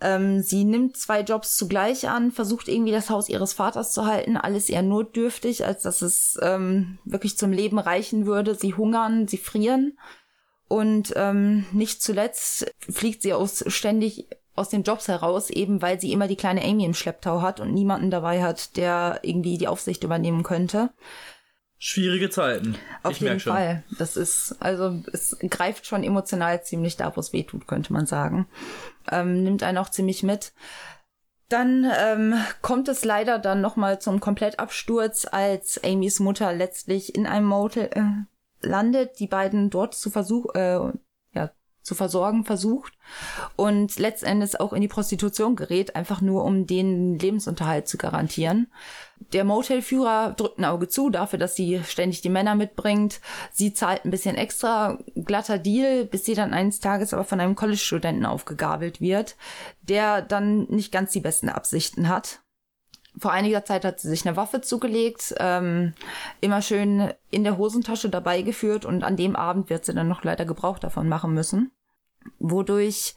[0.00, 4.36] Ähm, sie nimmt zwei Jobs zugleich an, versucht irgendwie das Haus ihres Vaters zu halten,
[4.36, 8.54] alles eher notdürftig, als dass es ähm, wirklich zum Leben reichen würde.
[8.54, 9.96] Sie hungern, sie frieren
[10.68, 14.26] und ähm, nicht zuletzt fliegt sie aus ständig
[14.62, 17.74] aus den Jobs heraus, eben weil sie immer die kleine Amy im Schlepptau hat und
[17.74, 20.90] niemanden dabei hat, der irgendwie die Aufsicht übernehmen könnte.
[21.78, 22.76] Schwierige Zeiten.
[23.02, 23.52] Auf ich jeden merk schon.
[23.52, 23.82] Fall.
[23.98, 28.06] Das ist, also es greift schon emotional ziemlich da, wo es weh tut, könnte man
[28.06, 28.46] sagen.
[29.10, 30.52] Ähm, nimmt einen auch ziemlich mit.
[31.48, 37.46] Dann ähm, kommt es leider dann nochmal zum Komplettabsturz, als Amys Mutter letztlich in einem
[37.46, 40.92] Motel äh, landet, die beiden dort zu versuchen, äh,
[41.82, 42.92] zu versorgen versucht
[43.56, 48.68] und letztendlich auch in die Prostitution gerät, einfach nur um den Lebensunterhalt zu garantieren.
[49.32, 53.20] Der Motelführer drückt ein Auge zu dafür, dass sie ständig die Männer mitbringt.
[53.52, 57.54] Sie zahlt ein bisschen extra, glatter Deal, bis sie dann eines Tages aber von einem
[57.54, 59.36] College-Studenten aufgegabelt wird,
[59.82, 62.40] der dann nicht ganz die besten Absichten hat.
[63.22, 65.92] Vor einiger Zeit hat sie sich eine Waffe zugelegt, ähm,
[66.40, 70.24] immer schön in der Hosentasche dabei geführt und an dem Abend wird sie dann noch
[70.24, 71.70] leider Gebrauch davon machen müssen.
[72.40, 73.14] Wodurch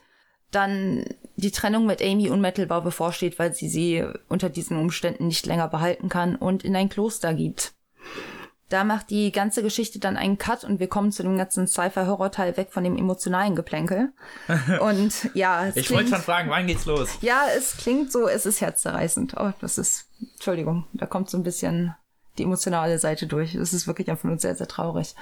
[0.51, 1.05] dann
[1.37, 6.07] die Trennung mit Amy unmittelbar bevorsteht, weil sie sie unter diesen Umständen nicht länger behalten
[6.07, 7.73] kann und in ein Kloster gibt.
[8.69, 12.57] Da macht die ganze Geschichte dann einen Cut und wir kommen zu dem ganzen Sci-Fi-Horror-Teil
[12.57, 14.11] weg von dem emotionalen Geplänkel.
[14.81, 17.17] Und ja, es Ich wollte schon fragen, wann geht's los?
[17.21, 19.35] ja, es klingt so, es ist herzzerreißend.
[19.37, 21.93] Oh, das ist, Entschuldigung, da kommt so ein bisschen
[22.37, 23.53] die emotionale Seite durch.
[23.53, 25.15] Das ist wirklich einfach nur sehr, sehr traurig.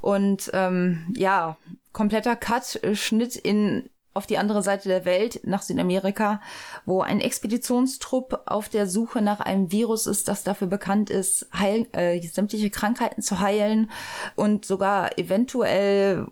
[0.00, 1.56] Und ähm, ja,
[1.92, 6.40] kompletter Cut, äh, Schnitt in auf die andere Seite der Welt, nach Südamerika,
[6.84, 11.86] wo ein Expeditionstrupp auf der Suche nach einem Virus ist, das dafür bekannt ist, heil,
[11.92, 13.90] äh, sämtliche Krankheiten zu heilen
[14.36, 16.26] und sogar eventuell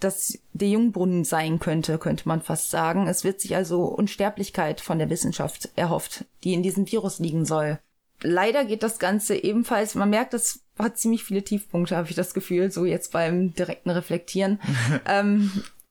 [0.00, 3.06] das der Jungbrunnen sein könnte, könnte man fast sagen.
[3.06, 7.78] Es wird sich also Unsterblichkeit von der Wissenschaft erhofft, die in diesem Virus liegen soll.
[8.22, 12.34] Leider geht das Ganze ebenfalls, man merkt, das hat ziemlich viele Tiefpunkte, habe ich das
[12.34, 14.60] Gefühl, so jetzt beim direkten Reflektieren.
[15.06, 15.50] ähm,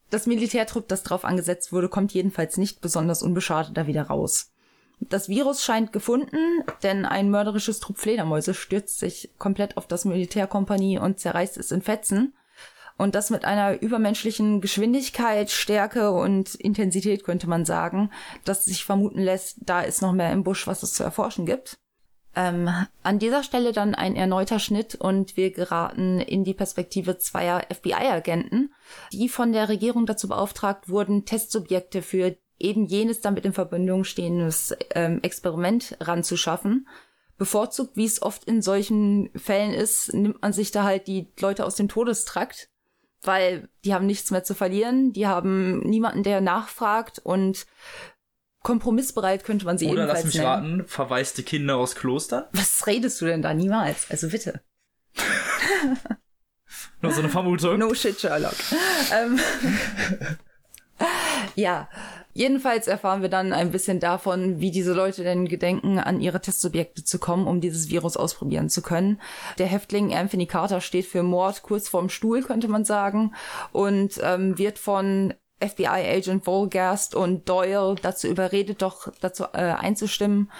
[0.09, 4.51] das Militärtrupp, das drauf angesetzt wurde, kommt jedenfalls nicht besonders unbeschadet da wieder raus.
[4.99, 10.99] Das Virus scheint gefunden, denn ein mörderisches Trupp Fledermäuse stürzt sich komplett auf das Militärkompanie
[10.99, 12.33] und zerreißt es in Fetzen.
[12.97, 18.09] Und das mit einer übermenschlichen Geschwindigkeit, Stärke und Intensität, könnte man sagen,
[18.45, 21.77] dass sich vermuten lässt, da ist noch mehr im Busch, was es zu erforschen gibt.
[22.35, 22.69] Ähm,
[23.01, 28.73] an dieser Stelle dann ein erneuter Schnitt und wir geraten in die Perspektive zweier FBI-Agenten,
[29.13, 34.75] die von der Regierung dazu beauftragt wurden, Testsubjekte für eben jenes damit in Verbindung stehendes
[34.93, 36.87] ähm, Experiment ranzuschaffen.
[37.37, 41.65] Bevorzugt, wie es oft in solchen Fällen ist, nimmt man sich da halt die Leute
[41.65, 42.69] aus dem Todestrakt,
[43.21, 47.65] weil die haben nichts mehr zu verlieren, die haben niemanden, der nachfragt und
[48.65, 50.47] kompromissbereit könnte man sie Oder ebenfalls lass mich nennen.
[50.79, 52.49] raten, verwaiste Kinder aus Kloster?
[52.51, 54.07] Was redest du denn da niemals?
[54.09, 54.61] Also bitte.
[57.01, 57.77] Nur so eine Vermutung.
[57.77, 58.55] No shit, Sherlock.
[59.13, 59.39] ähm,
[61.55, 61.87] ja,
[62.33, 67.03] jedenfalls erfahren wir dann ein bisschen davon, wie diese Leute denn gedenken, an ihre Testsubjekte
[67.03, 69.21] zu kommen, um dieses Virus ausprobieren zu können.
[69.59, 73.35] Der Häftling Anthony Carter steht für Mord kurz vorm Stuhl, könnte man sagen,
[73.71, 80.51] und ähm, wird von FBI-Agent Volgast und Doyle dazu überredet, doch dazu äh, einzustimmen,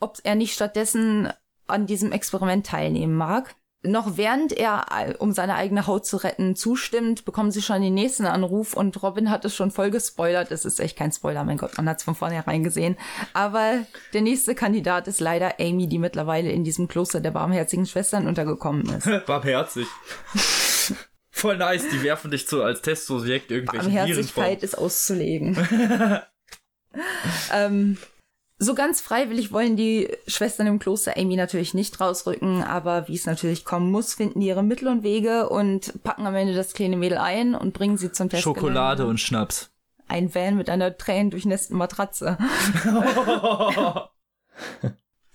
[0.00, 1.32] ob er nicht stattdessen
[1.66, 3.54] an diesem Experiment teilnehmen mag.
[3.82, 7.94] Noch während er, äh, um seine eigene Haut zu retten, zustimmt, bekommen sie schon den
[7.94, 10.50] nächsten Anruf und Robin hat es schon voll gespoilert.
[10.50, 12.98] Es ist echt kein Spoiler, mein Gott, man hat es von vornherein gesehen.
[13.32, 13.78] Aber
[14.12, 18.86] der nächste Kandidat ist leider Amy, die mittlerweile in diesem Kloster der barmherzigen Schwestern untergekommen
[18.90, 19.08] ist.
[19.26, 19.86] Barmherzig.
[21.40, 23.88] Voll nice, die werfen dich so als Testsubjekt irgendwelche.
[23.88, 25.56] Barmherzigkeit ist auszulegen.
[27.54, 27.96] ähm,
[28.58, 33.24] so ganz freiwillig wollen die Schwestern im Kloster Amy natürlich nicht rausrücken, aber wie es
[33.24, 36.98] natürlich kommen muss, finden die ihre Mittel und Wege und packen am Ende das kleine
[36.98, 38.42] Mädel ein und bringen sie zum Test.
[38.42, 39.70] Schokolade und Schnaps.
[40.08, 42.36] Ein Van mit einer tränendurchnässten Matratze.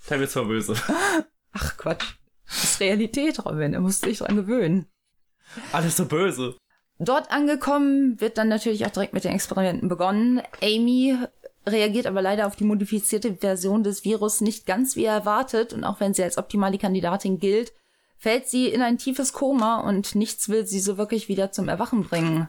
[0.08, 0.76] Der wird's mal böse.
[1.54, 2.14] Ach Quatsch.
[2.46, 3.72] Das ist Realität, Robin.
[3.72, 4.86] Da musst du dich dran gewöhnen.
[5.72, 6.56] Alles so böse.
[6.98, 10.42] Dort angekommen wird dann natürlich auch direkt mit den Experimenten begonnen.
[10.62, 11.18] Amy
[11.68, 16.00] reagiert aber leider auf die modifizierte Version des Virus nicht ganz wie erwartet und auch
[16.00, 17.74] wenn sie als optimale Kandidatin gilt,
[18.18, 22.04] fällt sie in ein tiefes Koma und nichts will sie so wirklich wieder zum Erwachen
[22.04, 22.48] bringen.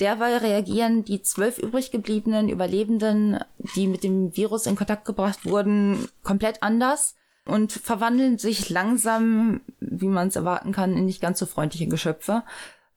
[0.00, 3.38] Derweil reagieren die zwölf übrig gebliebenen Überlebenden,
[3.76, 7.14] die mit dem Virus in Kontakt gebracht wurden, komplett anders
[7.46, 12.42] und verwandeln sich langsam, wie man es erwarten kann, in nicht ganz so freundliche Geschöpfe.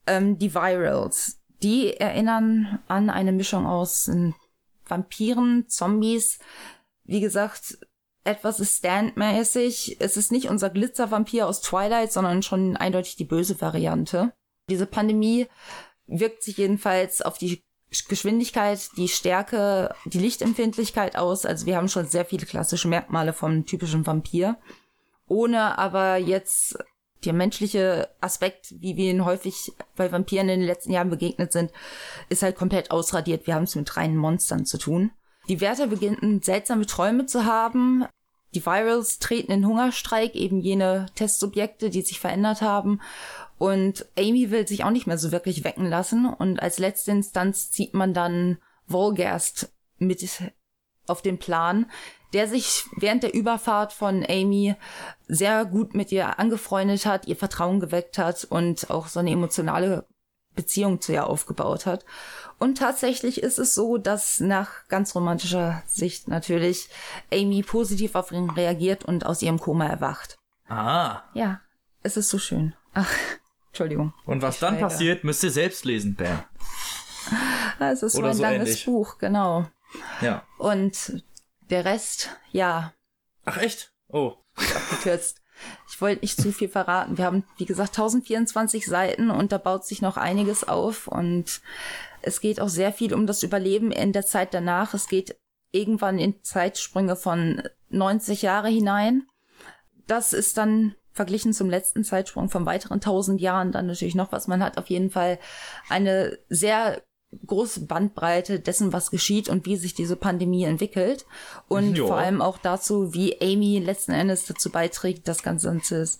[0.06, 4.32] Ähm, die Virals, die erinnern an eine Mischung aus äh,
[4.86, 6.40] Vampiren, Zombies.
[7.04, 7.78] Wie gesagt,
[8.24, 9.98] etwas ist standmäßig.
[10.00, 14.34] Es ist nicht unser Glitzervampir aus Twilight, sondern schon eindeutig die böse Variante.
[14.70, 15.48] Diese Pandemie
[16.08, 21.46] wirkt sich jedenfalls auf die Geschwindigkeit, die Stärke, die Lichtempfindlichkeit aus.
[21.46, 24.58] Also wir haben schon sehr viele klassische Merkmale vom typischen Vampir.
[25.28, 26.78] Ohne aber jetzt
[27.26, 31.72] der menschliche Aspekt, wie wir ihn häufig bei Vampiren in den letzten Jahren begegnet sind,
[32.30, 33.48] ist halt komplett ausradiert.
[33.48, 35.12] Wir haben es mit reinen Monstern zu tun.
[35.50, 38.06] Die Wärter beginnen seltsame Träume zu haben.
[38.54, 43.02] Die Virals treten in Hungerstreik, eben jene Testsubjekte, die sich verändert haben.
[43.58, 46.26] Und Amy will sich auch nicht mehr so wirklich wecken lassen.
[46.26, 50.26] Und als letzte Instanz zieht man dann Volgast mit
[51.08, 51.90] auf den Plan,
[52.34, 54.76] der sich während der Überfahrt von Amy
[55.28, 60.06] sehr gut mit ihr angefreundet hat, ihr Vertrauen geweckt hat und auch so eine emotionale
[60.58, 62.04] Beziehung zu ihr aufgebaut hat.
[62.60, 66.90] Und tatsächlich ist es so, dass nach ganz romantischer Sicht natürlich
[67.32, 70.38] Amy positiv auf ihn reagiert und aus ihrem Koma erwacht.
[70.68, 71.22] Ah.
[71.34, 71.62] Ja,
[72.04, 72.76] es ist so schön.
[72.94, 73.10] Ach,
[73.68, 74.14] Entschuldigung.
[74.26, 74.88] Und was Ich dann schweige.
[74.88, 76.18] passiert, müsst ihr selbst lesen.
[77.80, 78.86] Ah, Es ist so Oder ein so langes ähnlich.
[78.86, 79.68] Buch, genau.
[80.22, 80.44] Ja.
[80.58, 81.24] Und
[81.70, 82.94] der Rest, ja,
[83.46, 83.94] Ach echt?
[84.10, 84.34] Oh.
[84.56, 85.42] abgekürzt.
[85.90, 87.18] Ich wollte nicht zu viel verraten.
[87.18, 91.62] Wir haben, wie gesagt, 1024 Seiten und da baut sich noch einiges auf und
[92.22, 94.94] es geht auch sehr viel um das Überleben in der Zeit danach.
[94.94, 95.38] Es geht
[95.72, 99.28] irgendwann in Zeitsprünge von 90 Jahre hinein.
[100.08, 104.48] Das ist dann verglichen zum letzten Zeitsprung von weiteren tausend Jahren dann natürlich noch was.
[104.48, 105.40] Man hat auf jeden Fall
[105.90, 107.02] eine sehr
[107.46, 111.26] große Bandbreite dessen, was geschieht und wie sich diese Pandemie entwickelt.
[111.68, 112.08] Und Jo.
[112.08, 115.78] vor allem auch dazu, wie Amy letzten Endes dazu beiträgt, das ganze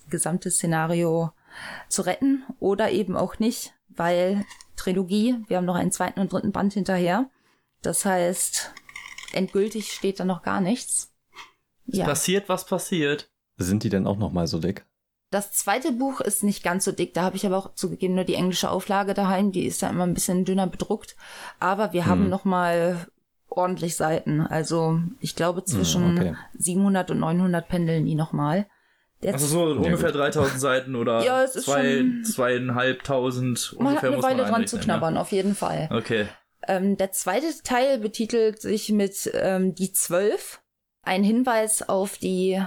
[0.10, 1.32] gesamte Szenario
[1.90, 4.46] zu retten oder eben auch nicht, weil
[4.76, 7.30] Trilogie, wir haben noch einen zweiten und dritten Band hinterher.
[7.82, 8.74] Das heißt,
[9.34, 11.14] endgültig steht da noch gar nichts.
[11.86, 12.06] Ja.
[12.06, 13.32] Passiert, was passiert.
[13.58, 14.86] Sind die denn auch noch mal so dick?
[15.30, 17.14] Das zweite Buch ist nicht ganz so dick.
[17.14, 19.52] Da habe ich aber auch zugegeben nur die englische Auflage daheim.
[19.52, 21.16] Die ist da immer ein bisschen dünner bedruckt.
[21.60, 22.30] Aber wir haben Hm.
[22.30, 23.08] noch mal
[23.50, 24.42] ordentlich Seiten.
[24.42, 26.36] Also ich glaube zwischen okay.
[26.58, 28.68] 700 und 900 pendeln die noch mal.
[29.24, 30.20] Der Also so ungefähr gut.
[30.22, 34.32] 3000 Seiten oder Ja, es ist zwei, schon- zweieinhalbtausend man hat ungefähr eine muss man
[34.38, 35.88] Weile dran zu einrechnen, knabbern, auf jeden Fall.
[35.90, 35.98] Ne?
[35.98, 36.28] Okay.
[36.68, 40.62] Ähm, der zweite Teil betitelt sich mit ähm, die Zwölf.
[41.02, 42.62] Ein Hinweis auf die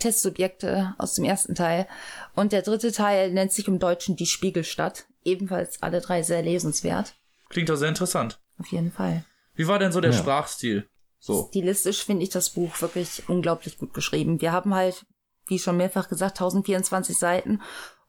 [0.00, 1.86] Testsubjekte aus dem ersten Teil.
[2.34, 5.06] Und der dritte Teil nennt sich im Deutschen die Spiegelstadt.
[5.22, 7.14] Ebenfalls alle drei sehr lesenswert.
[7.48, 8.40] Klingt doch sehr interessant.
[8.58, 9.24] Auf jeden Fall.
[9.54, 10.18] Wie war denn so der Ja.
[10.18, 10.88] Sprachstil?
[11.18, 11.46] So.
[11.48, 14.40] Stilistisch finde ich das Buch wirklich unglaublich gut geschrieben.
[14.40, 15.04] Wir haben halt,
[15.46, 17.60] wie schon mehrfach gesagt, 1024 Seiten.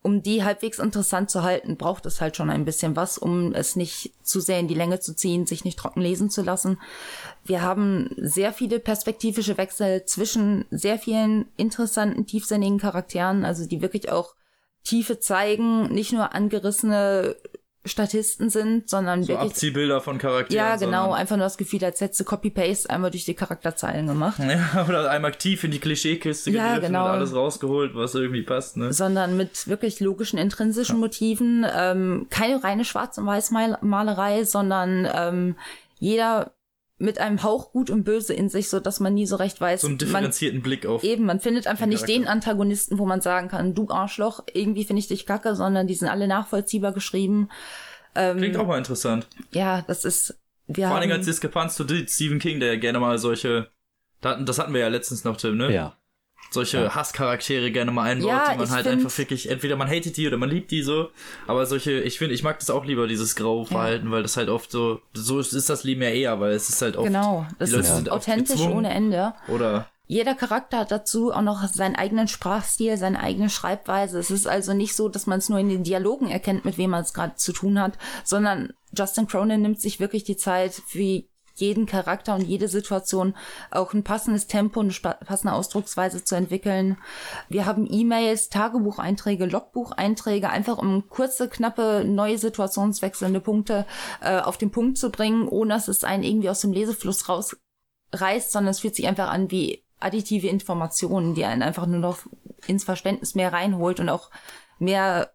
[0.03, 3.75] Um die halbwegs interessant zu halten, braucht es halt schon ein bisschen was, um es
[3.75, 6.79] nicht zu sehr in die Länge zu ziehen, sich nicht trocken lesen zu lassen.
[7.45, 14.11] Wir haben sehr viele perspektivische Wechsel zwischen sehr vielen interessanten, tiefsinnigen Charakteren, also die wirklich
[14.11, 14.33] auch
[14.83, 17.35] Tiefe zeigen, nicht nur angerissene
[17.83, 20.55] Statisten sind, sondern So wirklich Abziehbilder von Charakteren.
[20.55, 21.13] ja, genau.
[21.13, 24.39] Einfach nur das Gefühl, als hättest du Copy-Paste einmal durch die Charakterzeilen gemacht.
[24.51, 27.05] Ja, oder einmal tief in die Klischeekiste Ja, gegriffen genau.
[27.05, 28.93] und alles rausgeholt, was irgendwie passt, ne?
[28.93, 31.65] Sondern mit wirklich logischen, intrinsischen Motiven.
[31.75, 35.55] Ähm, keine reine Schwarz- und Weiß-Malerei, sondern ähm,
[35.99, 36.51] jeder
[37.01, 39.81] mit einem Hauch Gut und Böse in sich, so dass man nie so recht weiß.
[39.81, 41.03] So einen man, differenzierten Blick auf.
[41.03, 42.27] eben, man findet einfach den nicht den.
[42.27, 46.07] Antagonisten, wo man sagen kann, du Arschloch, irgendwie finde ich dich kacke, sondern die sind
[46.09, 47.49] alle nachvollziehbar geschrieben.
[48.15, 49.27] Ähm, Klingt auch mal interessant.
[49.51, 50.37] ja, das ist.
[50.67, 53.69] Wir Vor allem haben, als Diskrepanz zu Stephen King, der ja gerne mal solche,
[54.21, 55.73] da hatten- das hatten wir ja letztens noch, Tim, ne?
[55.73, 55.97] Ja.
[56.53, 56.95] Solche Ja.
[56.95, 60.35] Hasscharaktere gerne mal einbaut, Ja, die man halt einfach wirklich, entweder man hatet die oder
[60.37, 61.09] man liebt die so,
[61.47, 64.49] aber solche, ich finde, ich mag das auch lieber, dieses graue Verhalten, weil das halt
[64.49, 67.45] oft so, so ist ist das Leben ja eher, weil es ist halt oft, Genau,
[67.57, 69.33] das die Leute ist authentisch ohne Ende.
[69.47, 74.19] oder, Jeder Charakter hat dazu auch noch seinen eigenen Sprachstil, seine eigene Schreibweise.
[74.19, 76.89] Es ist also nicht so, dass man es nur in den Dialogen erkennt, mit wem
[76.89, 77.93] man es gerade zu tun hat,
[78.25, 81.23] sondern Justin Cronin nimmt sich wirklich die Zeit für
[81.55, 83.35] jeden Charakter und jede Situation
[83.69, 86.97] auch ein passendes Tempo, eine passende Ausdrucksweise zu entwickeln.
[87.49, 93.85] Wir haben E-Mails, Tagebucheinträge, Logbucheinträge, einfach um kurze, knappe, neue situationswechselnde Punkte
[94.21, 98.51] äh, auf den Punkt zu bringen, ohne dass es einen irgendwie aus dem Lesefluss rausreißt,
[98.51, 102.19] sondern es fühlt sich einfach an wie additive Informationen, die einen einfach nur noch
[102.67, 104.29] ins Verständnis mehr reinholt und auch
[104.79, 105.31] mehr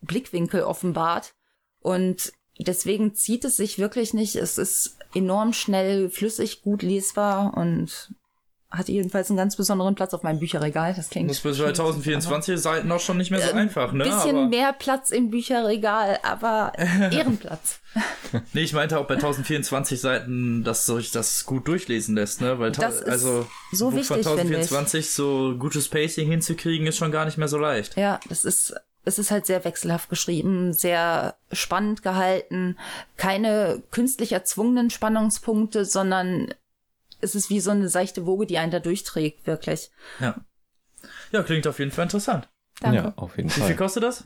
[0.00, 1.34] Blickwinkel offenbart.
[1.80, 4.36] Und deswegen zieht es sich wirklich nicht.
[4.36, 8.12] Es ist enorm schnell, flüssig, gut lesbar und
[8.70, 10.94] hat jedenfalls einen ganz besonderen Platz auf meinem Bücherregal.
[10.94, 11.28] Das klingt.
[11.28, 14.04] das ist bei 1024 Seiten auch schon nicht mehr so Ähm, einfach, ne?
[14.04, 17.80] bisschen aber, mehr Platz im Bücherregal, aber Ehrenplatz.
[18.52, 22.60] nee, ich meinte auch bei 1024 Seiten, dass sich das gut durchlesen lässt, ne?
[22.60, 24.70] Weil, Das also, so ein wichtig, von finde ich.
[24.70, 27.96] 1024 so gutes Pacing hinzukriegen, ist schon gar nicht mehr so leicht.
[27.96, 28.72] Ja, das ist,
[29.04, 32.76] es ist halt sehr wechselhaft geschrieben, sehr spannend gehalten,
[33.16, 36.52] keine künstlich erzwungenen Spannungspunkte, sondern
[37.20, 39.90] es ist wie so eine seichte Woge, die einen da durchträgt, wirklich.
[40.20, 40.36] Ja.
[41.32, 42.48] Ja, klingt auf jeden Fall interessant.
[42.80, 42.96] Danke.
[42.98, 43.76] Ja, auf jeden Wie viel Fall.
[43.76, 44.24] kostet das?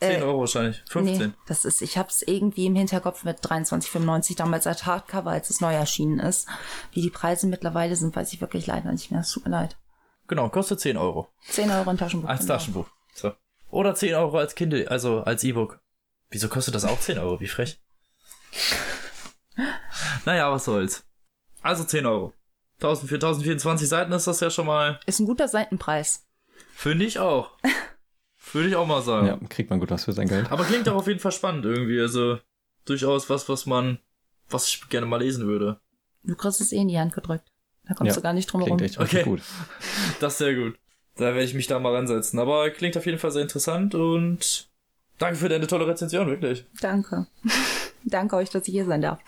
[0.00, 0.82] 10 Äh, Euro wahrscheinlich.
[0.88, 1.18] 15.
[1.28, 5.60] Nee, das ist, ich hab's irgendwie im Hinterkopf mit 23,95 damals als Hardcover, als es
[5.60, 6.48] neu erschienen ist.
[6.92, 9.20] Wie die Preise mittlerweile sind, weiß ich wirklich leider nicht mehr.
[9.20, 9.76] Es tut mir leid.
[10.26, 11.28] Genau, kostet 10 Euro.
[11.48, 12.28] 10 Euro ein Taschenbuch.
[12.28, 12.54] Als genau.
[12.54, 12.88] Taschenbuch.
[13.14, 13.32] So.
[13.74, 15.80] Oder 10 Euro als Kindle, also als E-Book.
[16.30, 17.40] Wieso kostet das auch 10 Euro?
[17.40, 17.80] Wie frech.
[20.24, 21.04] naja, was soll's.
[21.62, 22.32] Also 10 Euro.
[22.76, 26.24] 1000 für 1024 Seiten ist das ja schon mal, Ist ein guter Seitenpreis.
[26.74, 27.50] finde ich auch.
[28.52, 29.26] Würde ich auch mal sagen.
[29.26, 30.52] Ja, kriegt man gut was für sein Geld.
[30.52, 32.00] Aber klingt auch auf jeden Fall spannend irgendwie.
[32.00, 32.38] Also
[32.84, 33.98] durchaus was, was man,
[34.50, 35.80] was ich gerne mal lesen würde.
[36.22, 37.50] Du kriegst es eh in die Hand gedrückt.
[37.88, 39.04] Da kommst Ja, du gar nicht drum Klingt herum.
[39.04, 39.24] Okay.
[39.24, 39.42] gut.
[40.20, 40.78] Das ist sehr gut.
[41.16, 42.38] Da werde ich mich da mal ransetzen.
[42.38, 44.68] Aber klingt auf jeden Fall sehr interessant und
[45.18, 46.64] danke für deine tolle Rezension, wirklich.
[46.80, 47.26] Danke.
[48.06, 49.18] Danke euch, dass ich hier sein darf.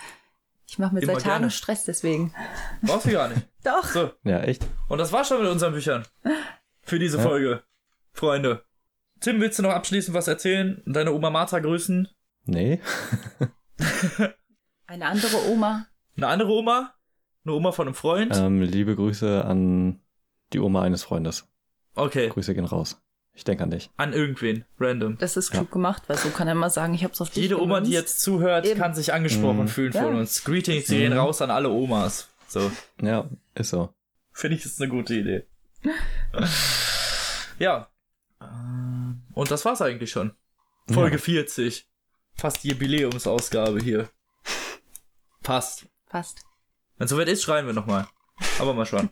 [0.68, 1.50] Ich mache mir Immer seit Tagen gerne.
[1.50, 2.34] Stress deswegen.
[2.82, 3.48] Brauchst du gar nicht.
[3.64, 3.84] Doch.
[3.84, 4.10] So.
[4.24, 4.66] Ja, echt?
[4.88, 6.04] Und das war's schon mit unseren Büchern.
[6.82, 7.22] Für diese Ja.
[7.22, 7.62] Folge.
[8.12, 8.64] Freunde.
[9.20, 10.82] Tim, willst du noch abschließend was erzählen?
[10.84, 12.06] Deine Oma Martha grüßen?
[12.44, 12.80] Nee.
[14.86, 15.86] Eine andere Oma.
[16.16, 16.94] Eine andere Oma?
[17.44, 18.36] Eine Oma von einem Freund?
[18.36, 20.00] Ähm, liebe Grüße an
[20.52, 21.48] die Oma eines Freundes.
[21.96, 22.28] Okay.
[22.28, 23.00] Grüße gehen raus.
[23.34, 23.90] Ich denke an dich.
[23.98, 24.64] An irgendwen.
[24.80, 25.18] Random.
[25.18, 27.60] Das ist klug gemacht, weil so kann er immer sagen, ich hab's auf dich Jede
[27.60, 28.80] Oma, die jetzt zuhört, Eben.
[28.80, 29.68] kann sich angesprochen Mhm.
[29.68, 30.02] fühlen Ja.
[30.04, 30.42] von uns.
[30.44, 31.18] Greetings, die gehen Mhm.
[31.18, 32.28] raus an alle Omas.
[32.48, 32.70] So.
[33.02, 33.92] Ja, ist so.
[34.32, 35.44] Finde ich, ist eine gute Idee.
[37.58, 37.88] ja.
[39.34, 40.32] Und das war's eigentlich schon.
[40.90, 41.22] Folge Ja.
[41.22, 41.86] 40.
[42.36, 44.08] Fast die Jubiläumsausgabe hier.
[45.42, 45.86] Passt.
[46.08, 46.40] Passt.
[46.96, 48.06] Wenn soweit ist, schreiben wir nochmal.
[48.58, 49.10] Aber mal schauen.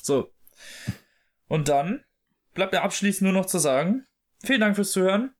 [0.00, 0.30] So.
[1.48, 2.04] Und dann
[2.58, 4.04] bleibt mir abschließend nur noch zu sagen,
[4.44, 5.32] vielen Dank fürs Zuhören.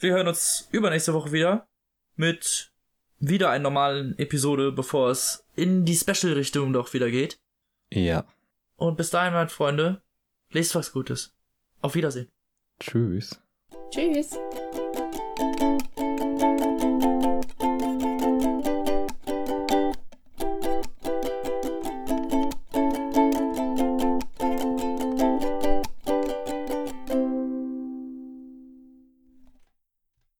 [0.00, 1.68] Wir hören uns übernächste Woche wieder
[2.16, 2.72] mit
[3.20, 7.38] wieder einer normalen Episode, bevor es in die Special-Richtung doch wieder geht.
[7.92, 8.24] Ja.
[8.76, 10.02] Und bis dahin, meine Freunde,
[10.50, 11.32] lest was Gutes.
[11.80, 12.28] Auf Wiedersehen.
[12.80, 13.40] Tschüss.
[13.90, 14.36] Tschüss.